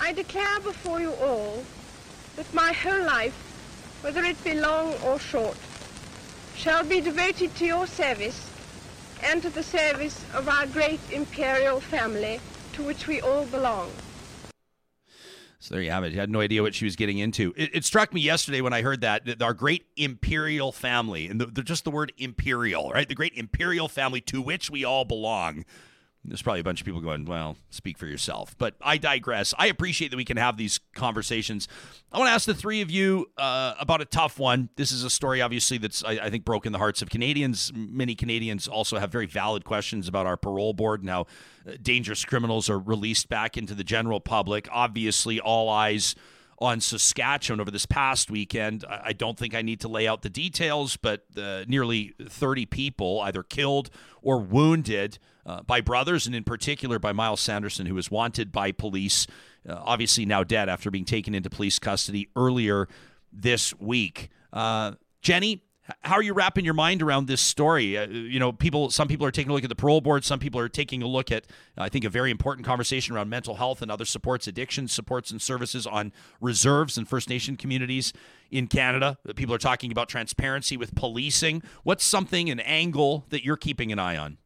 [0.00, 1.62] I declare before you all
[2.36, 3.34] that my whole life,
[4.00, 5.56] whether it be long or short,
[6.56, 8.48] shall be devoted to your service
[9.48, 12.40] to the service of our great imperial family
[12.72, 13.90] to which we all belong.
[15.60, 16.12] So there you have it.
[16.12, 17.52] You had no idea what she was getting into.
[17.56, 21.40] It, it struck me yesterday when I heard that, that our great imperial family, and
[21.40, 23.08] the, the, just the word imperial, right?
[23.08, 25.64] The great imperial family to which we all belong.
[26.28, 28.54] There's probably a bunch of people going, well, speak for yourself.
[28.58, 29.54] But I digress.
[29.58, 31.68] I appreciate that we can have these conversations.
[32.12, 34.68] I want to ask the three of you uh, about a tough one.
[34.76, 37.72] This is a story, obviously, that's, I, I, think, broken the hearts of Canadians.
[37.74, 41.22] Many Canadians also have very valid questions about our parole board and how
[41.66, 44.68] uh, dangerous criminals are released back into the general public.
[44.70, 46.14] Obviously, all eyes
[46.60, 48.84] on Saskatchewan over this past weekend.
[48.88, 53.20] I don't think I need to lay out the details, but uh, nearly 30 people
[53.20, 53.90] either killed
[54.22, 58.72] or wounded uh, by brothers, and in particular by Myles Sanderson, who was wanted by
[58.72, 59.26] police,
[59.68, 62.88] uh, obviously now dead after being taken into police custody earlier
[63.32, 64.28] this week.
[64.52, 64.92] Uh,
[65.22, 65.62] Jenny,
[66.02, 67.96] how are you wrapping your mind around this story?
[67.96, 68.90] Uh, you know, people.
[68.90, 70.24] Some people are taking a look at the parole board.
[70.24, 73.54] Some people are taking a look at, I think, a very important conversation around mental
[73.54, 78.12] health and other supports, addiction supports and services on reserves and First Nation communities
[78.50, 79.18] in Canada.
[79.36, 81.62] People are talking about transparency with policing.
[81.84, 84.38] What's something, an angle that you're keeping an eye on?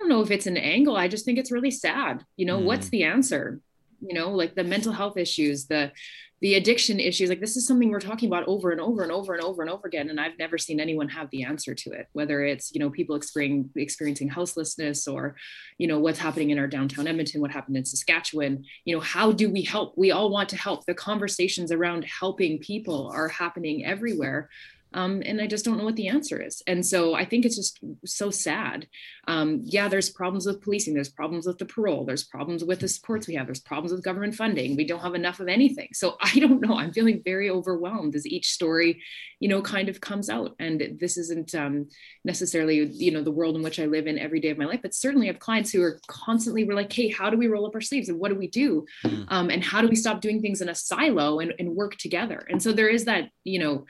[0.00, 0.96] I don't know if it's an angle.
[0.96, 2.24] I just think it's really sad.
[2.36, 2.64] You know, mm.
[2.64, 3.60] what's the answer?
[4.00, 5.92] You know, like the mental health issues, the
[6.40, 7.28] the addiction issues.
[7.28, 9.70] Like this is something we're talking about over and over and over and over and
[9.70, 10.10] over again.
[10.10, 13.16] And I've never seen anyone have the answer to it, whether it's, you know, people
[13.16, 15.36] experiencing experiencing houselessness or,
[15.78, 18.64] you know, what's happening in our downtown Edmonton, what happened in Saskatchewan.
[18.84, 19.94] You know, how do we help?
[19.96, 20.84] We all want to help.
[20.86, 24.50] The conversations around helping people are happening everywhere.
[24.94, 26.62] Um, and I just don't know what the answer is.
[26.66, 28.86] And so I think it's just so sad.
[29.26, 32.88] Um, yeah, there's problems with policing, there's problems with the parole, there's problems with the
[32.88, 34.76] supports we have, there's problems with government funding.
[34.76, 35.88] We don't have enough of anything.
[35.92, 36.78] So I don't know.
[36.78, 39.02] I'm feeling very overwhelmed as each story,
[39.40, 40.54] you know, kind of comes out.
[40.58, 41.88] And this isn't um,
[42.24, 44.80] necessarily, you know, the world in which I live in every day of my life,
[44.82, 47.66] but certainly I have clients who are constantly we're like, hey, how do we roll
[47.66, 48.86] up our sleeves and what do we do?
[49.04, 49.26] Mm.
[49.28, 52.46] Um, and how do we stop doing things in a silo and, and work together?
[52.48, 53.86] And so there is that, you know,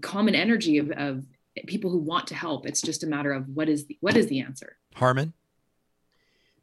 [0.00, 1.24] common energy of, of
[1.66, 2.66] people who want to help.
[2.66, 4.76] It's just a matter of what is the, what is the answer.
[4.94, 5.32] Harman,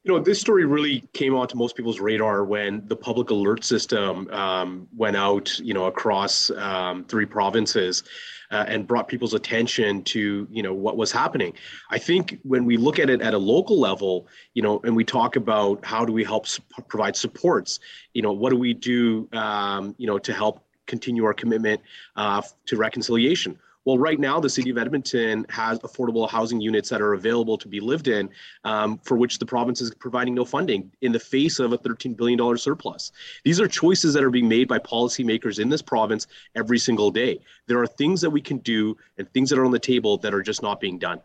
[0.04, 4.30] You know, this story really came onto most people's radar when the public alert system
[4.30, 8.04] um, went out, you know, across um, three provinces
[8.52, 11.54] uh, and brought people's attention to, you know, what was happening.
[11.90, 15.04] I think when we look at it at a local level, you know, and we
[15.04, 17.80] talk about how do we help su- provide supports,
[18.14, 21.82] you know, what do we do, um, you know, to help continue our commitment
[22.16, 23.60] uh, to reconciliation.
[23.86, 27.68] Well, right now, the city of Edmonton has affordable housing units that are available to
[27.68, 28.32] be lived in,
[28.64, 32.18] um, for which the province is providing no funding in the face of a $13
[32.18, 33.12] billion surplus.
[33.44, 36.26] These are choices that are being made by policymakers in this province
[36.56, 37.40] every single day.
[37.68, 40.34] There are things that we can do and things that are on the table that
[40.34, 41.22] are just not being done.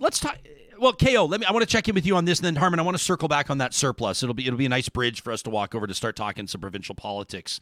[0.00, 0.36] Let's talk
[0.80, 1.46] well, Ko, let me.
[1.46, 3.02] I want to check in with you on this, and then Harman, I want to
[3.02, 4.22] circle back on that surplus.
[4.22, 6.46] It'll be it'll be a nice bridge for us to walk over to start talking
[6.46, 7.60] some provincial politics.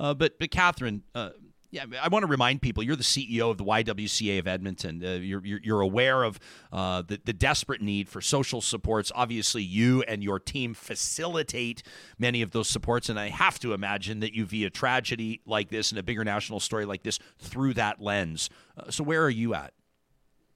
[0.00, 1.30] Uh, but but Katherine, uh,
[1.70, 5.04] yeah, I want to remind people you're the CEO of the YWCA of Edmonton.
[5.04, 6.38] Uh, you're, you're, aware of
[6.72, 9.12] uh, the the desperate need for social supports.
[9.14, 11.82] Obviously, you and your team facilitate
[12.18, 15.68] many of those supports, and I have to imagine that you view a tragedy like
[15.68, 18.48] this and a bigger national story like this through that lens.
[18.76, 19.74] Uh, so, where are you at?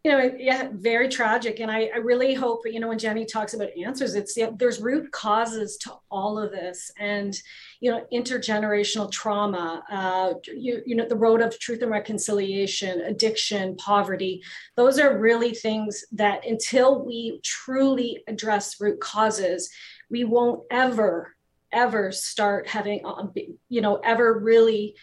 [0.05, 1.61] You know, yeah, very tragic.
[1.61, 4.81] And I, I really hope, you know, when Jenny talks about answers, it's yeah, there's
[4.81, 7.41] root causes to all of this, and
[7.81, 13.77] you know, intergenerational trauma, uh, you, you know, the road of truth and reconciliation, addiction,
[13.77, 14.43] poverty.
[14.77, 19.71] Those are really things that until we truly address root causes,
[20.11, 21.37] we won't ever,
[21.71, 23.29] ever start having, uh,
[23.69, 24.97] you know, ever really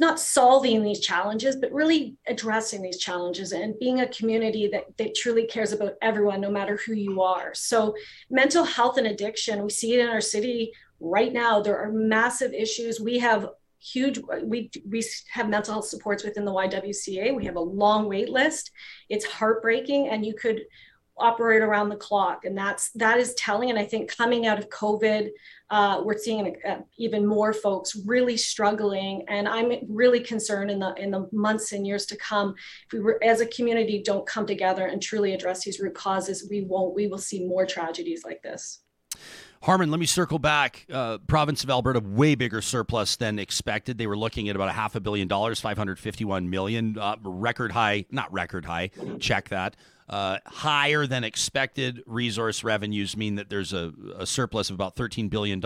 [0.00, 5.14] not solving these challenges, but really addressing these challenges and being a community that, that
[5.14, 7.52] truly cares about everyone, no matter who you are.
[7.54, 7.94] So,
[8.30, 11.60] mental health and addiction, we see it in our city right now.
[11.60, 13.00] There are massive issues.
[13.00, 17.34] We have huge we we have mental health supports within the YWCA.
[17.34, 18.70] We have a long wait list.
[19.08, 20.62] It's heartbreaking and you could
[21.18, 24.68] operate around the clock and that's that is telling and i think coming out of
[24.68, 25.30] covid
[25.70, 30.94] uh, we're seeing uh, even more folks really struggling and i'm really concerned in the
[30.94, 32.54] in the months and years to come
[32.86, 36.46] if we were as a community don't come together and truly address these root causes
[36.50, 38.80] we won't we will see more tragedies like this
[39.62, 40.86] Harman, let me circle back.
[40.92, 43.98] Uh, province of Alberta, way bigger surplus than expected.
[43.98, 48.04] They were looking at about a half a billion dollars, 551 million, uh, record high,
[48.10, 49.74] not record high, check that.
[50.08, 55.28] Uh, higher than expected resource revenues mean that there's a, a surplus of about $13
[55.28, 55.60] billion.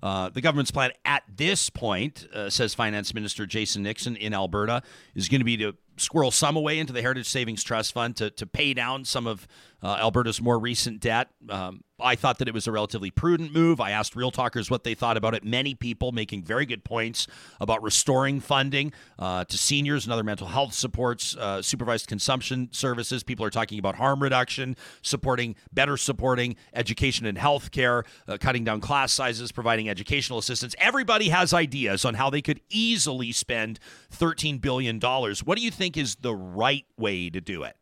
[0.00, 4.82] Uh, the government's plan at this point, uh, says Finance Minister Jason Nixon in Alberta,
[5.16, 8.30] is going to be to squirrel some away into the Heritage Savings Trust Fund to,
[8.30, 9.48] to pay down some of
[9.82, 11.28] uh, Alberta's more recent debt.
[11.48, 13.80] Um, I thought that it was a relatively prudent move.
[13.80, 15.44] I asked Real Talkers what they thought about it.
[15.44, 17.26] Many people making very good points
[17.60, 23.22] about restoring funding uh, to seniors and other mental health supports, uh, supervised consumption services.
[23.22, 28.64] People are talking about harm reduction, supporting better supporting education and health care, uh, cutting
[28.64, 30.74] down class sizes, providing educational assistance.
[30.78, 33.80] Everybody has ideas on how they could easily spend
[34.12, 35.00] $13 billion.
[35.00, 37.76] What do you think is the right way to do it?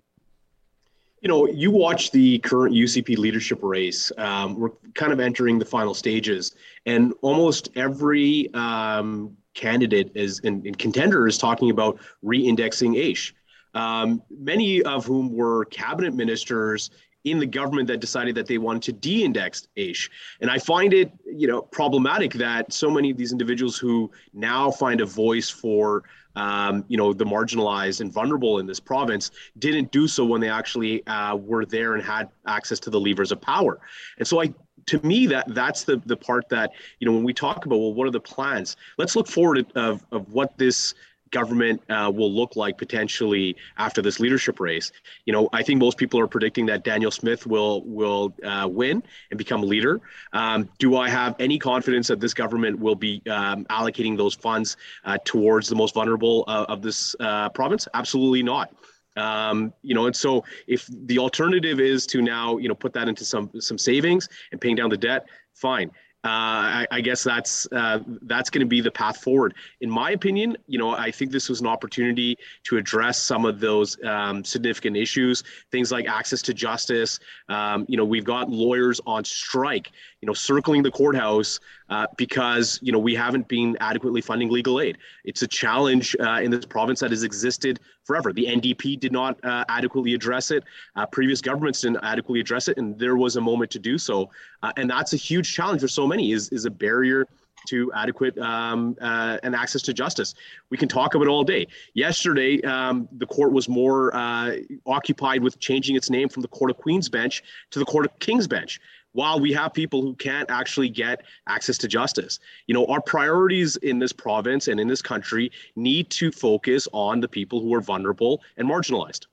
[1.27, 4.13] You know, you watch the current UCP leadership race.
[4.17, 6.55] Um, we're kind of entering the final stages,
[6.87, 13.35] and almost every um, candidate is and, and, contender is talking about re-indexing AISH.
[13.75, 16.91] Um, many of whom were cabinet ministers
[17.25, 20.09] in the government that decided that they wanted to de-index AISH.
[20.41, 24.71] And I find it, you know, problematic that so many of these individuals who now
[24.71, 26.05] find a voice for
[26.37, 30.51] um, you know, the marginalized and vulnerable in this province didn't do so when they
[30.51, 33.81] actually uh, were there and had access to the levers of power.
[34.19, 34.55] And so I
[34.87, 36.71] to me that that's the the part that
[37.01, 40.05] you know when we talk about well what are the plans let's look forward of,
[40.13, 40.95] of what this
[41.31, 44.93] government uh, will look like potentially after this leadership race.
[45.25, 49.03] You know, I think most people are predicting that Danielle Smith will will uh, win
[49.31, 50.01] and become a leader.
[50.33, 54.77] Um, do I have any confidence that this government will be um, allocating those funds
[55.05, 57.89] uh, towards the most vulnerable uh, of this uh, province?
[57.95, 58.73] Absolutely not.
[59.17, 63.09] Um, you know, and so if the alternative is to now, you know, put that
[63.09, 65.91] into some some savings and paying down the debt, fine.
[66.25, 69.55] Uh, I, I, guess that's uh, that's going to be the path forward.
[69.81, 73.61] In my opinion, you know, I think this was an opportunity to address some of
[73.61, 77.21] those um, significant issues, things like access to justice.
[77.49, 79.93] Um, you know, we've got lawyers on strike,
[80.27, 84.81] you know, circling the courthouse uh, because you know we haven't been adequately funding legal
[84.81, 84.99] aid.
[85.25, 88.33] It's a challenge uh, in this province that has existed forever.
[88.33, 90.65] The NDP did not uh, adequately address it.
[90.97, 94.29] Uh, previous governments didn't adequately address it, and there was a moment to do so.
[94.65, 96.33] Uh, and that's a huge challenge for so many.
[96.33, 97.29] Is is a barrier
[97.69, 100.35] to adequate um, uh, and access to justice.
[100.71, 101.69] We can talk about it all day.
[101.95, 104.57] Yesterday, um, the court was more uh,
[104.87, 108.19] occupied with changing its name from the Court of Queen's Bench to the Court of
[108.19, 108.81] King's Bench
[109.17, 112.39] while we have people who can't actually get access to justice.
[112.67, 117.21] You know, our priorities in this province and in this country need to focus on
[117.21, 119.25] the people who are vulnerable and marginalized.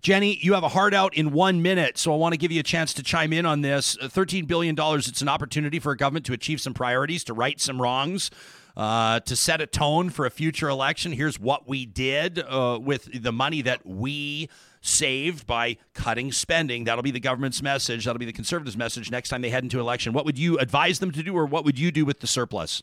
[0.00, 2.60] Jenny, you have a heart out in one minute, so I want to give you
[2.60, 3.96] a chance to chime in on this.
[4.00, 7.60] Uh, $13 billion, it's an opportunity for a government to achieve some priorities, to right
[7.60, 8.30] some wrongs.
[8.76, 11.10] Uh, to set a tone for a future election.
[11.10, 14.48] Here's what we did uh, with the money that we
[14.80, 16.84] saved by cutting spending.
[16.84, 18.04] That'll be the government's message.
[18.04, 20.12] That'll be the conservatives' message next time they head into election.
[20.12, 22.82] What would you advise them to do, or what would you do with the surplus?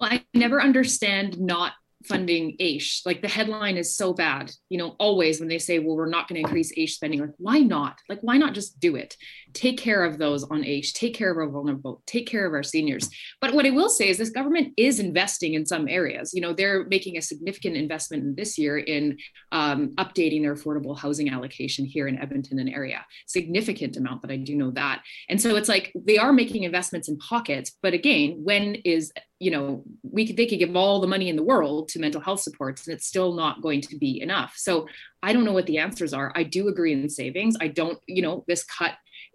[0.00, 1.72] Well, I never understand not
[2.04, 3.02] funding AISH.
[3.06, 6.28] Like the headline is so bad, you know, always when they say, well, we're not
[6.28, 7.98] going to increase AISH spending, like, why not?
[8.08, 9.16] Like, why not just do it?
[9.54, 12.62] Take care of those on AISH, take care of our vulnerable, take care of our
[12.62, 13.08] seniors.
[13.40, 16.32] But what I will say is this government is investing in some areas.
[16.34, 19.18] You know, they're making a significant investment this year in
[19.52, 23.04] um, updating their affordable housing allocation here in Edmonton and area.
[23.26, 25.02] Significant amount, but I do know that.
[25.28, 27.72] And so it's like they are making investments in pockets.
[27.82, 31.34] But again, when is you know we could they could give all the money in
[31.34, 34.86] the world to mental health supports and it's still not going to be enough so
[35.20, 38.22] i don't know what the answers are i do agree in savings i don't you
[38.22, 38.92] know this cut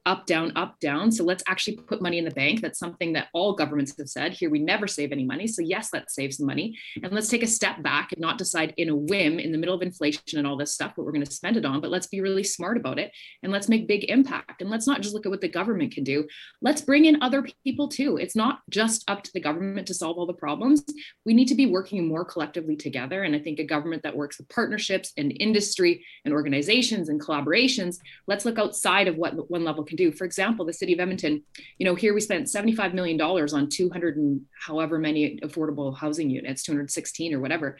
[0.07, 1.11] up, down, up, down.
[1.11, 2.61] So let's actually put money in the bank.
[2.61, 4.31] That's something that all governments have said.
[4.31, 5.47] Here, we never save any money.
[5.47, 6.77] So, yes, let's save some money.
[7.03, 9.75] And let's take a step back and not decide in a whim in the middle
[9.75, 12.07] of inflation and all this stuff what we're going to spend it on, but let's
[12.07, 13.11] be really smart about it
[13.43, 14.61] and let's make big impact.
[14.61, 16.25] And let's not just look at what the government can do.
[16.61, 18.17] Let's bring in other people too.
[18.17, 20.85] It's not just up to the government to solve all the problems.
[21.25, 23.23] We need to be working more collectively together.
[23.23, 27.97] And I think a government that works with partnerships and industry and organizations and collaborations,
[28.25, 30.11] let's look outside of what one level can do.
[30.11, 31.43] For example, the city of Edmonton,
[31.77, 36.63] you know, here we spent $75 million on 200 and however many affordable housing units,
[36.63, 37.77] 216 or whatever.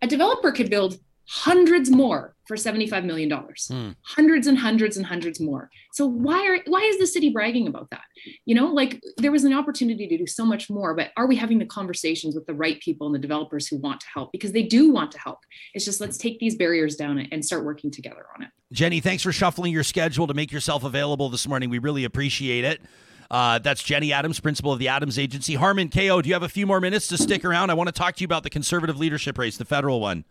[0.00, 0.98] A developer could build
[1.28, 3.90] hundreds more for $75 million hmm.
[4.02, 7.90] hundreds and hundreds and hundreds more so why are why is the city bragging about
[7.90, 8.02] that
[8.44, 11.34] you know like there was an opportunity to do so much more but are we
[11.34, 14.52] having the conversations with the right people and the developers who want to help because
[14.52, 15.40] they do want to help
[15.74, 19.24] it's just let's take these barriers down and start working together on it jenny thanks
[19.24, 22.80] for shuffling your schedule to make yourself available this morning we really appreciate it
[23.28, 25.56] uh, that's Jenny Adams, principal of the Adams Agency.
[25.56, 27.70] Harman KO, do you have a few more minutes to stick around?
[27.70, 30.24] I want to talk to you about the conservative leadership race, the federal one.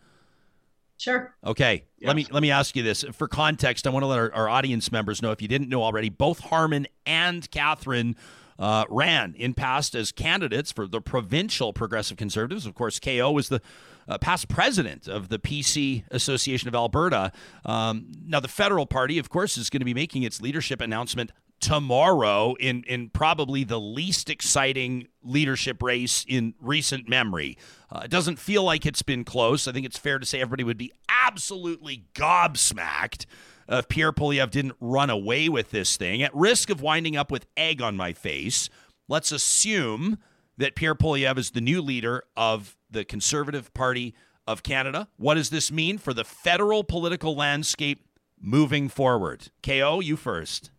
[0.98, 1.36] Sure.
[1.46, 1.86] Okay.
[2.02, 3.88] Let me let me ask you this for context.
[3.88, 6.10] I want to let our, our, audience members know if you didn't know already.
[6.10, 8.16] Both Harman and Katherine
[8.60, 12.66] uh, ran in past as candidates for the provincial Progressive Conservatives.
[12.66, 13.62] Of course, KO was the
[14.08, 17.32] uh, past president of the PC Association of Alberta.
[17.66, 21.32] Um, now, the federal party, of course, is going to be making its leadership announcement
[21.60, 27.58] tomorrow in in probably the least exciting leadership race in recent memory.
[27.92, 29.68] Uh, it doesn't feel like it's been close.
[29.68, 33.26] I think it's fair to say everybody would be absolutely gobsmacked
[33.68, 36.22] if Pierre Poilievre didn't run away with this thing.
[36.22, 38.70] At risk of winding up with egg on my face,
[39.08, 40.20] let's assume
[40.58, 44.14] that Pierre Poilievre is the new leader of the Conservative Party
[44.48, 45.08] of Canada.
[45.18, 48.06] What does this mean for the federal political landscape
[48.40, 49.50] moving forward?
[49.64, 50.72] KO, you first.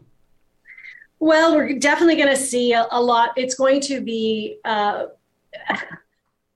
[1.18, 3.30] Well, we're definitely going to see a, a, lot.
[3.36, 5.06] It's going to be uh,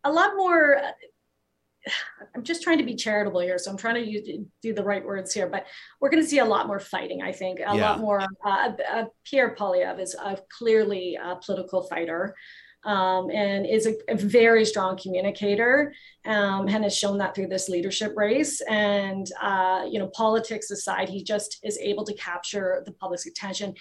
[0.04, 0.80] a lot more.
[2.34, 4.28] I'm just trying to be charitable here, so I'm trying to use,
[4.62, 5.48] do the right words here.
[5.48, 5.66] But
[6.00, 7.22] we're going to see a lot more fighting.
[7.22, 7.72] I think a yeah.
[7.72, 8.22] lot more.
[8.44, 12.34] Uh, uh, Pierre Poilievre is a clearly a political fighter
[12.84, 15.92] um, and is a, a, very strong communicator
[16.24, 18.62] um, and has shown that through this leadership race.
[18.62, 23.74] And, uh, you know, politics aside, he just is able to capture the public's attention.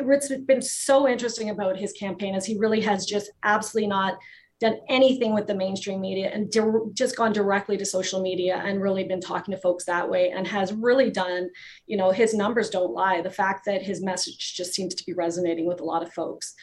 [0.00, 4.18] What's been so interesting about his campaign is he really has just absolutely not
[4.60, 8.82] done anything with the mainstream media and di- just gone directly to social media and
[8.82, 11.48] really been talking to folks that way and has really done
[11.86, 15.14] you know his numbers don't lie the fact that his message just seems to be
[15.14, 16.54] resonating with a lot of folks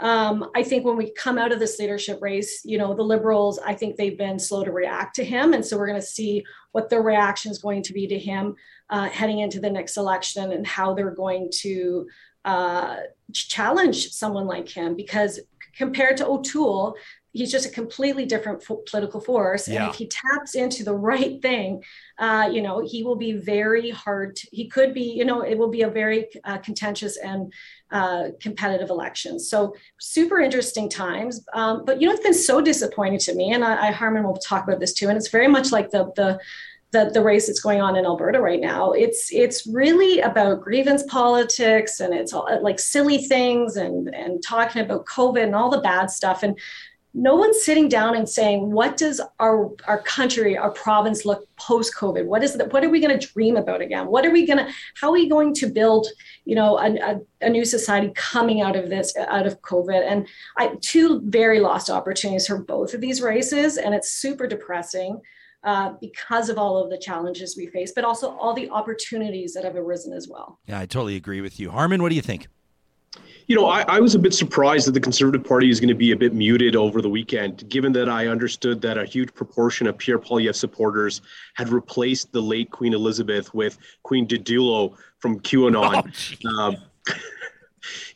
[0.00, 3.58] um, I think when we come out of this leadership race, you know, the liberals,
[3.58, 5.52] I think they've been slow to react to him.
[5.52, 8.56] And so we're going to see what their reaction is going to be to him
[8.90, 12.08] uh, heading into the next election and how they're going to
[12.44, 12.96] uh,
[13.32, 14.96] challenge someone like him.
[14.96, 15.40] Because
[15.76, 16.96] compared to O'Toole,
[17.34, 19.82] he's just a completely different political force yeah.
[19.82, 21.82] and if he taps into the right thing
[22.18, 25.58] uh, you know he will be very hard to, he could be you know it
[25.58, 27.52] will be a very uh, contentious and
[27.90, 33.18] uh, competitive election so super interesting times um, but you know it's been so disappointing
[33.18, 35.72] to me and I, I harman will talk about this too and it's very much
[35.72, 36.38] like the the
[36.94, 38.92] the, the race that's going on in Alberta right now.
[38.92, 44.80] It's it's really about grievance politics and it's all, like silly things and and talking
[44.80, 46.44] about COVID and all the bad stuff.
[46.44, 46.56] And
[47.14, 51.94] no one's sitting down and saying what does our our country our province look post
[51.94, 54.06] covid what is that what are we going to dream about again?
[54.06, 56.06] What are we going to how are we going to build
[56.44, 60.02] you know a, a, a, new society coming out of this out of covid?
[60.04, 60.26] And
[60.58, 65.20] i two very lost opportunities for both of these races and it's super depressing
[65.62, 69.64] uh, because of all of the challenges we face but also all the opportunities that
[69.64, 70.58] have arisen as well.
[70.66, 71.70] Yeah i totally agree with you.
[71.70, 72.48] Harman what do you think
[73.46, 75.94] you know, I, I, was a bit surprised that the Conservative Party is going to
[75.94, 79.86] be a bit muted over the weekend, given that I understood that a huge proportion
[79.86, 81.20] of Pierre Poilievre supporters
[81.54, 86.38] had replaced the late Queen Elizabeth with Queen Didulo from QAnon.
[86.46, 86.76] Oh, um,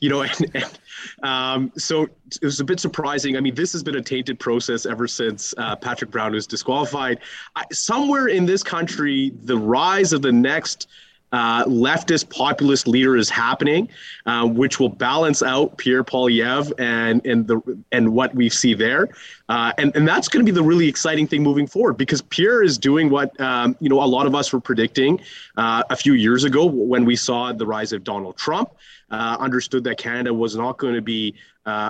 [0.01, 0.79] you know, and, and
[1.23, 3.37] um, so it was a bit surprising.
[3.37, 7.19] I mean, this has been a tainted process ever since uh, Patrick Brown was disqualified.
[7.55, 10.89] I, somewhere in this country, the rise of the next
[11.33, 13.89] uh, leftist populist leader is happening,
[14.27, 17.61] uh, which will balance out Pierre Poilievre and and the
[17.93, 19.09] and what we see there,
[19.49, 22.63] uh, and and that's going to be the really exciting thing moving forward because Pierre
[22.63, 25.21] is doing what um, you know a lot of us were predicting
[25.57, 28.71] uh, a few years ago when we saw the rise of Donald Trump.
[29.11, 31.35] Uh, understood that Canada was not going to be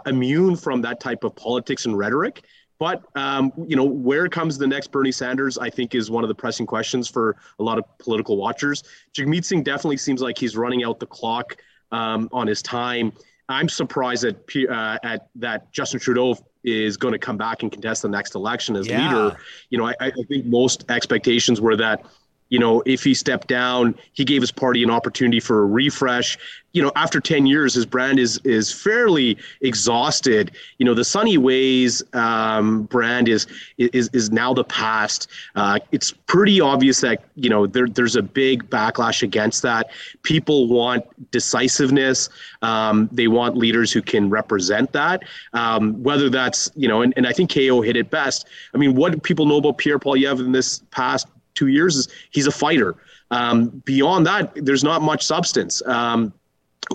[0.06, 2.42] immune from that type of politics and rhetoric.
[2.78, 5.58] But um, you know, where comes the next Bernie Sanders?
[5.58, 8.84] I think is one of the pressing questions for a lot of political watchers.
[9.12, 11.56] Jagmeet Singh definitely seems like he's running out the clock
[11.90, 13.12] um, on his time.
[13.48, 18.02] I'm surprised that uh, at that Justin Trudeau is going to come back and contest
[18.02, 19.08] the next election as yeah.
[19.08, 19.36] leader.
[19.70, 22.04] You know, I, I think most expectations were that
[22.48, 26.38] you know, if he stepped down, he gave his party an opportunity for a refresh.
[26.72, 30.52] You know, after 10 years, his brand is is fairly exhausted.
[30.78, 33.46] You know, the Sunny Ways um, brand is
[33.78, 35.28] is is now the past.
[35.56, 39.90] Uh, it's pretty obvious that you know there there's a big backlash against that.
[40.22, 42.28] People want decisiveness.
[42.62, 45.22] Um, they want leaders who can represent that.
[45.54, 48.46] Um, whether that's you know, and, and I think KO hit it best.
[48.74, 51.26] I mean, what people know about Pierre Poilievre in this past
[51.58, 52.90] two years is he's a fighter.
[53.30, 55.74] Um, beyond that, there's not much substance.
[55.86, 56.32] Um,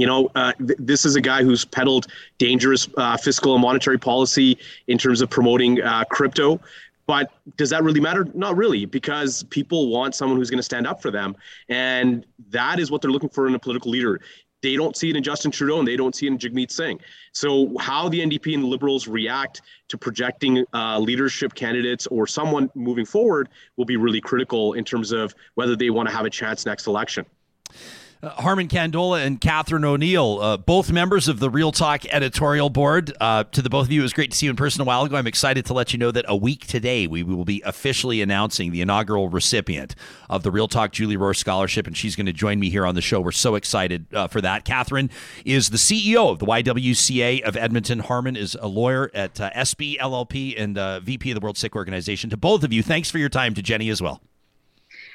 [0.01, 2.07] you know, uh, th- this is a guy who's peddled
[2.38, 4.57] dangerous uh, fiscal and monetary policy
[4.88, 6.59] in terms of promoting uh, crypto.
[7.05, 8.26] But does that really matter?
[8.34, 11.36] Not really, because people want someone who's going to stand up for them.
[11.68, 14.22] And that is what they're looking for in a political leader
[14.64, 16.99] they don't see it in Justin Trudeau and they don't see it in Jagmeet Singh.
[17.34, 22.72] So, how the NDP and the Liberals react to projecting uh, leadership candidates or someone
[22.74, 26.30] moving forward will be really critical in terms of whether they want to have a
[26.30, 27.26] chance next election.
[28.24, 33.11] Uh, Harman Kandola and Katherine O'Neill, uh, both members of the Real Talk editorial board.
[33.19, 34.86] Uh, to the both of you, it was great to see you in person a
[34.86, 35.17] while ago.
[35.17, 38.71] I'm excited to let you know that a week today, we will be officially announcing
[38.71, 39.93] the inaugural recipient
[40.30, 42.95] of the Real Talk Julie Rohr Scholarship, and she's going to join me here on
[42.95, 43.19] the show.
[43.19, 44.63] We're so excited uh, for that.
[44.63, 45.09] Katherine
[45.43, 47.99] is the CEO of the YWCA of Edmonton.
[47.99, 51.76] Harman is a lawyer at uh, SB LLP and uh, VP of the World Sikh
[51.76, 52.30] Organization.
[52.30, 53.53] To both of you, thanks for your time.
[53.53, 54.21] To Jenny as well.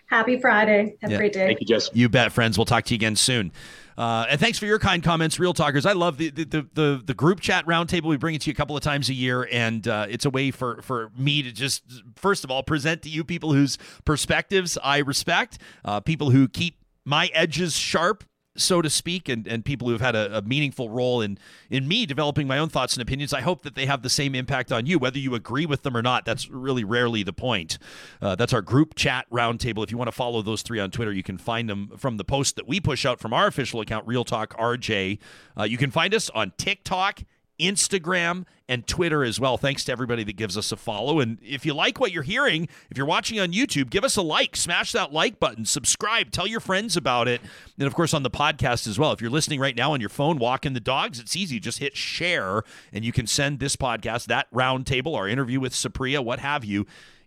[0.09, 0.97] Happy Friday.
[1.03, 1.17] Have yeah.
[1.17, 1.47] a great day.
[1.47, 1.91] Thank you, Jess.
[1.93, 2.59] You bet, friends.
[2.59, 3.53] We'll talk to you again soon.
[3.97, 5.85] Uh, and thanks for your kind comments, Real Talkers.
[5.85, 8.05] I love the the, the, the group chat roundtable.
[8.05, 10.31] We bring it to you a couple of times a year, and uh, it's a
[10.31, 11.83] way for, for me to just,
[12.17, 16.77] first of all, present to you people whose perspectives I respect, uh, people who keep
[17.05, 18.25] my edges sharp
[18.59, 21.39] so to speak, and, and people who have had a, a, meaningful role in
[21.71, 23.33] in me developing my own thoughts and opinions.
[23.33, 25.97] I hope that they have the same impact on you, whether you agree with them
[25.97, 26.25] or not.
[26.25, 27.79] That's really rarely the point.
[28.21, 29.83] Uh, that's our group chat roundtable.
[29.83, 32.25] If you want to follow those three on Twitter, you can find them from the
[32.25, 35.19] post that we push out from our official account, Real Talk RJ.
[35.59, 37.23] Uh, you can find us on TikTok
[37.59, 39.57] Instagram, and Twitter as well.
[39.57, 41.21] Thanks to everybody that gives us a follow.
[41.21, 44.23] And if you like what you're hearing, if you're watching on YouTube, give us a
[44.23, 47.41] like, smash that like button, subscribe, tell your friends about it.
[47.79, 49.13] And of course, on the podcast as well.
[49.13, 51.59] If you're listening right now on your phone, walking the dogs, it's easy.
[51.59, 56.23] Just hit share, and you can send this podcast, that roundtable, our interview with Supriya,
[56.23, 56.87] what have you,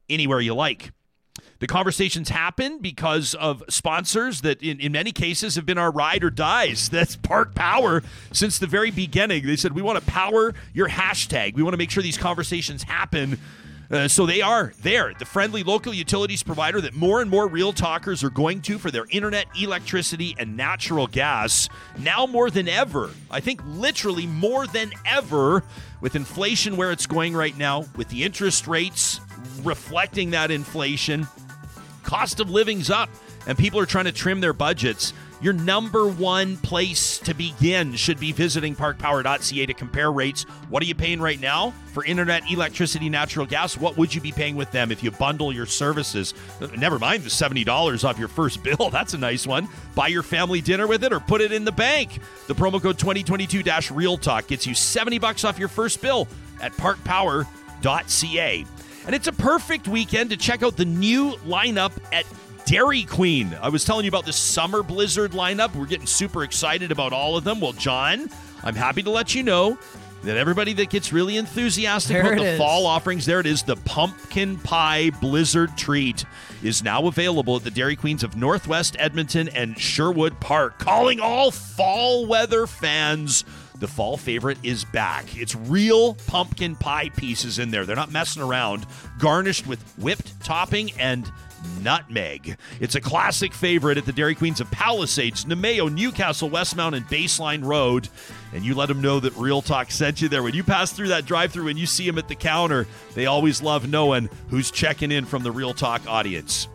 [0.09, 0.91] anywhere you like.
[1.59, 6.23] The conversations happen because of sponsors that, in, in many cases, have been our ride
[6.23, 6.89] or dies.
[6.91, 8.01] That's Park Power
[8.32, 9.45] since the very beginning.
[9.45, 11.53] They said, We want to power your hashtag.
[11.53, 13.39] We want to make sure these conversations happen.
[13.91, 17.73] Uh, so they are there, the friendly local utilities provider that more and more real
[17.73, 21.67] talkers are going to for their internet, electricity, and natural gas.
[21.99, 25.63] Now more than ever, I think literally more than ever,
[25.99, 29.19] with inflation where it's going right now, with the interest rates
[29.64, 31.28] reflecting that inflation,
[32.04, 33.10] cost of living's up
[33.48, 38.20] and people are trying to trim their budgets, your number one place to begin should
[38.20, 40.44] be visiting parkpower.ca to compare rates.
[40.70, 43.76] What are you paying right now for internet, electricity, natural gas?
[43.76, 46.36] What would you be paying with them if you bundle your services?
[46.78, 48.92] Never mind the $70 off your first bill.
[48.92, 49.68] That's a nice one.
[49.96, 52.20] Buy your family dinner with it or put it in the bank.
[52.46, 56.28] The promo code 2022 Real Talk gets you 70 bucks off your first bill
[56.62, 58.66] at parkpower.ca.
[59.06, 62.26] And it's a perfect weekend to check out the new lineup at
[62.66, 63.56] Dairy Queen.
[63.62, 65.76] I was telling you about the summer blizzard lineup.
[65.76, 67.60] We're getting super excited about all of them.
[67.60, 68.30] Well, John,
[68.64, 69.78] I'm happy to let you know
[70.24, 72.58] that everybody that gets really enthusiastic there about the is.
[72.60, 73.64] fall offerings, there it is.
[73.64, 76.26] The pumpkin pie blizzard treat
[76.62, 81.49] is now available at the Dairy Queens of Northwest Edmonton and Sherwood Park, calling all
[81.49, 83.43] fall weather fans
[83.82, 85.36] the fall favorite is back.
[85.36, 87.84] It's real pumpkin pie pieces in there.
[87.86, 88.86] They're not messing around.
[89.19, 91.29] Garnished with whipped topping and
[91.82, 92.57] nutmeg.
[92.79, 97.65] It's a classic favorite at the Dairy Queens of Palisades, Namao, Newcastle, Westmount, and Baseline
[97.65, 98.07] Road.
[98.53, 100.43] And you let them know that Real Talk sent you there.
[100.43, 103.25] When you pass through that drive through and you see them at the counter, they
[103.25, 106.67] always love knowing who's checking in from the Real Talk audience.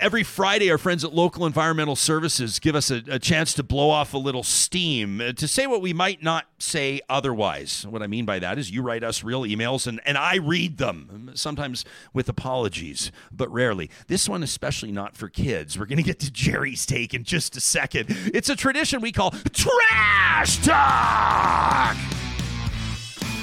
[0.00, 3.90] Every Friday, our friends at Local Environmental Services give us a, a, chance to blow
[3.90, 7.86] off a little steam, uh, to say what we might not say otherwise.
[7.86, 10.78] What I mean by that is you write us real emails and, and I read
[10.78, 11.84] them, sometimes
[12.14, 13.90] with apologies, but rarely.
[14.06, 15.78] This one, especially not for kids.
[15.78, 18.06] We're going to get to Gerry's take in just a second.
[18.32, 21.96] It's a tradition we call Trash Talk.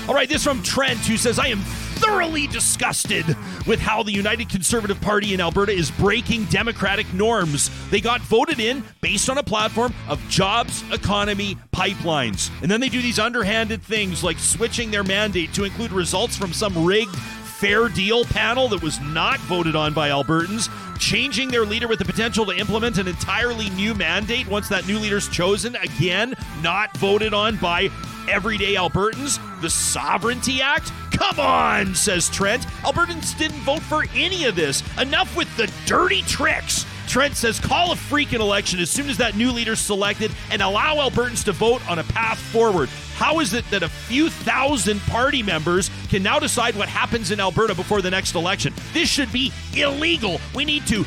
[0.07, 1.61] All right, this from Trent, who says, I am
[1.97, 3.25] thoroughly disgusted
[3.65, 7.69] with how the United Conservative Party in Alberta is breaking democratic norms.
[7.89, 12.51] They got voted in based on a platform of jobs, economy, pipelines.
[12.61, 16.53] And then they do these underhanded things like switching their mandate to include results from
[16.53, 20.69] some rigged fair deal panel that was not voted on by Albertans,
[20.99, 24.99] changing their leader with the potential to implement an entirely new mandate once that new
[24.99, 27.89] leader's chosen, again, not voted on by
[28.29, 29.39] everyday Albertans.
[29.61, 30.91] The Sovereignty Act?
[31.17, 32.63] Come on, says Trent.
[32.83, 34.83] Albertans didn't vote for any of this.
[34.99, 36.85] Enough with the dirty tricks.
[37.07, 40.95] Trent says call a freaking election as soon as that new leader's selected and allow
[40.95, 42.89] Albertans to vote on a path forward.
[43.15, 47.39] How is it that a few thousand party members can now decide what happens in
[47.39, 48.73] Alberta before the next election?
[48.93, 50.39] This should be illegal.
[50.53, 51.03] We need to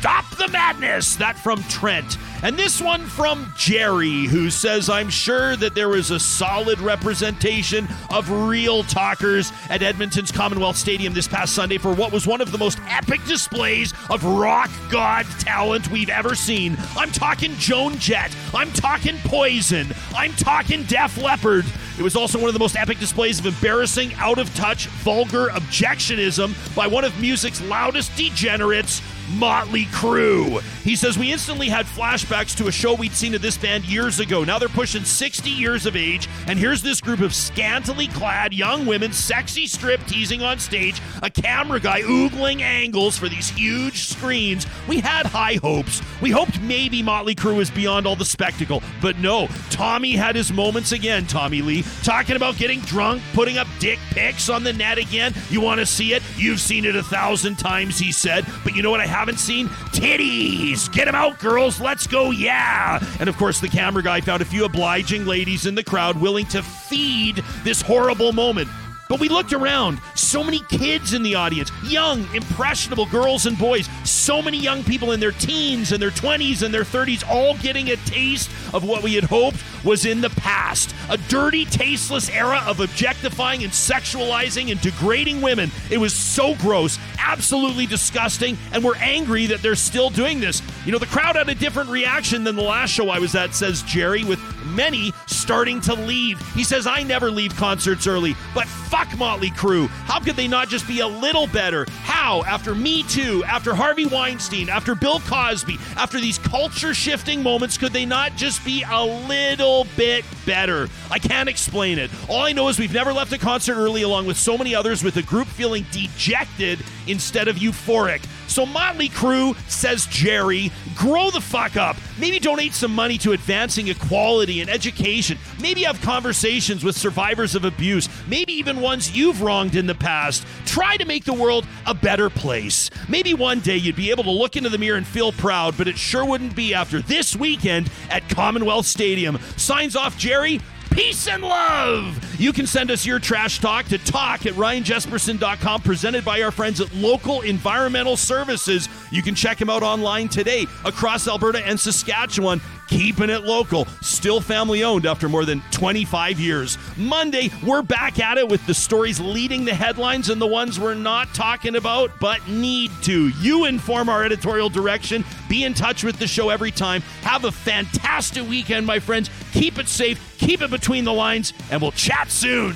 [0.00, 1.16] stop the madness.
[1.16, 2.16] That from Trent.
[2.42, 7.86] And this one from Gerry, who says, I'm sure that there was a solid representation
[8.08, 12.50] of real talkers at Edmonton's Commonwealth Stadium this past Sunday for what was one of
[12.50, 16.78] the most epic displays of rock god talent we've ever seen.
[16.96, 18.34] I'm talking Joan Jett.
[18.54, 19.88] I'm talking Poison.
[20.16, 21.66] I'm talking Def Leppard.
[21.98, 25.48] It was also one of the most epic displays of embarrassing, out of touch, vulgar
[25.48, 29.02] objectionism by one of music's loudest degenerates,
[29.36, 30.60] Motley Crue.
[30.82, 34.20] He says, We instantly had flashbacks to a show we'd seen of this band years
[34.20, 34.44] ago.
[34.44, 38.86] Now they're pushing 60 years of age, and here's this group of scantily clad young
[38.86, 44.66] women, sexy strip teasing on stage, a camera guy oogling angles for these huge screens.
[44.88, 46.02] We had high hopes.
[46.20, 49.48] We hoped maybe Motley Crue was beyond all the spectacle, but no.
[49.70, 54.48] Tommy had his moments again, Tommy Lee, talking about getting drunk, putting up dick pics
[54.48, 55.34] on the net again.
[55.50, 56.22] You want to see it?
[56.36, 58.44] You've seen it a thousand times, he said.
[58.64, 59.68] But you know what I haven't seen?
[59.92, 60.90] Titties!
[60.90, 61.78] Get them out, girls!
[61.78, 62.98] Let's go, yeah!
[63.20, 66.46] And of course, the camera guy found a few obliging ladies in the crowd willing
[66.46, 68.68] to feed this horrible moment.
[69.10, 70.00] But we looked around.
[70.14, 73.88] So many kids in the audience, young, impressionable girls and boys.
[74.04, 77.90] So many young people in their teens and their 20s and their 30s, all getting
[77.90, 80.94] a taste of what we had hoped was in the past.
[81.08, 85.72] A dirty, tasteless era of objectifying and sexualizing and degrading women.
[85.90, 90.62] It was so gross, absolutely disgusting, and we're angry that they're still doing this.
[90.86, 93.56] You know, the crowd had a different reaction than the last show I was at,
[93.56, 96.40] says Gerry, with many starting to leave.
[96.54, 99.88] He says, I never leave concerts early, but fuck Motley Crue.
[99.88, 101.86] How could they not just be a little better?
[102.02, 107.76] How, after Me Too, after Harvey Weinstein, after Bill Cosby, after these culture shifting moments,
[107.76, 110.88] could they not just be a little bit better?
[111.10, 112.10] I can't explain it.
[112.28, 115.02] All I know is we've never left a concert early, along with so many others,
[115.02, 118.22] with the group feeling dejected instead of euphoric.
[118.50, 121.96] So, Motley Crue, says Gerry, grow the fuck up.
[122.18, 125.38] Maybe donate some money to advancing equality and education.
[125.60, 128.08] Maybe have conversations with survivors of abuse.
[128.26, 130.44] Maybe even ones you've wronged in the past.
[130.66, 132.90] Try to make the world a better place.
[133.08, 135.86] Maybe one day you'd be able to look into the mirror and feel proud, but
[135.86, 139.38] it sure wouldn't be after this weekend at Commonwealth Stadium.
[139.56, 140.60] Signs off, Gerry
[140.90, 142.40] peace and love.
[142.40, 146.80] You can send us your trash talk to talk at ryanjespersen.com, presented by our friends
[146.80, 148.88] at Local Environmental Services.
[149.10, 152.60] You can check them out online today across Alberta and Saskatchewan.
[152.90, 156.76] Keeping it local, still family owned after more than 25 years.
[156.96, 160.94] Monday, we're back at it with the stories leading the headlines and the ones we're
[160.94, 163.28] not talking about but need to.
[163.40, 165.24] You inform our editorial direction.
[165.48, 167.02] Be in touch with the show every time.
[167.22, 169.30] Have a fantastic weekend, my friends.
[169.52, 172.74] Keep it safe, keep it between the lines, and we'll chat soon.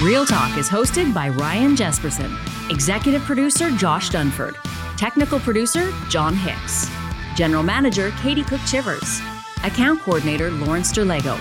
[0.00, 2.30] Real Talk is hosted by Ryan Jespersen,
[2.70, 4.54] executive producer Josh Dunford,
[4.96, 6.88] technical producer John Hicks,
[7.36, 9.20] general manager Katie Cook Chivers,
[9.64, 11.38] account coordinator Lawrence Derlego,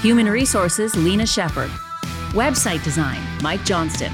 [0.00, 1.70] human resources Lena Shepard,
[2.32, 4.12] website design Mike Johnston,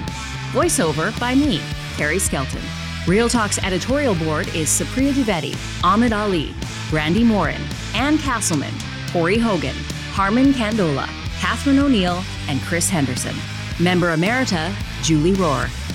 [0.52, 1.60] voiceover by me,
[1.96, 2.62] Carrie Skelton.
[3.06, 6.52] Real Talk's editorial board is Supriya Dwivedi, Ahmed Ali,
[6.90, 7.60] Brandy Morin,
[7.94, 8.74] Ann Castleman,
[9.12, 9.76] Corey Hogan,
[10.10, 11.06] Harman Kandola,
[11.38, 13.36] Katherine O'Neill, and Chris Henderson.
[13.78, 15.70] Member Emerita, Julie Rohr.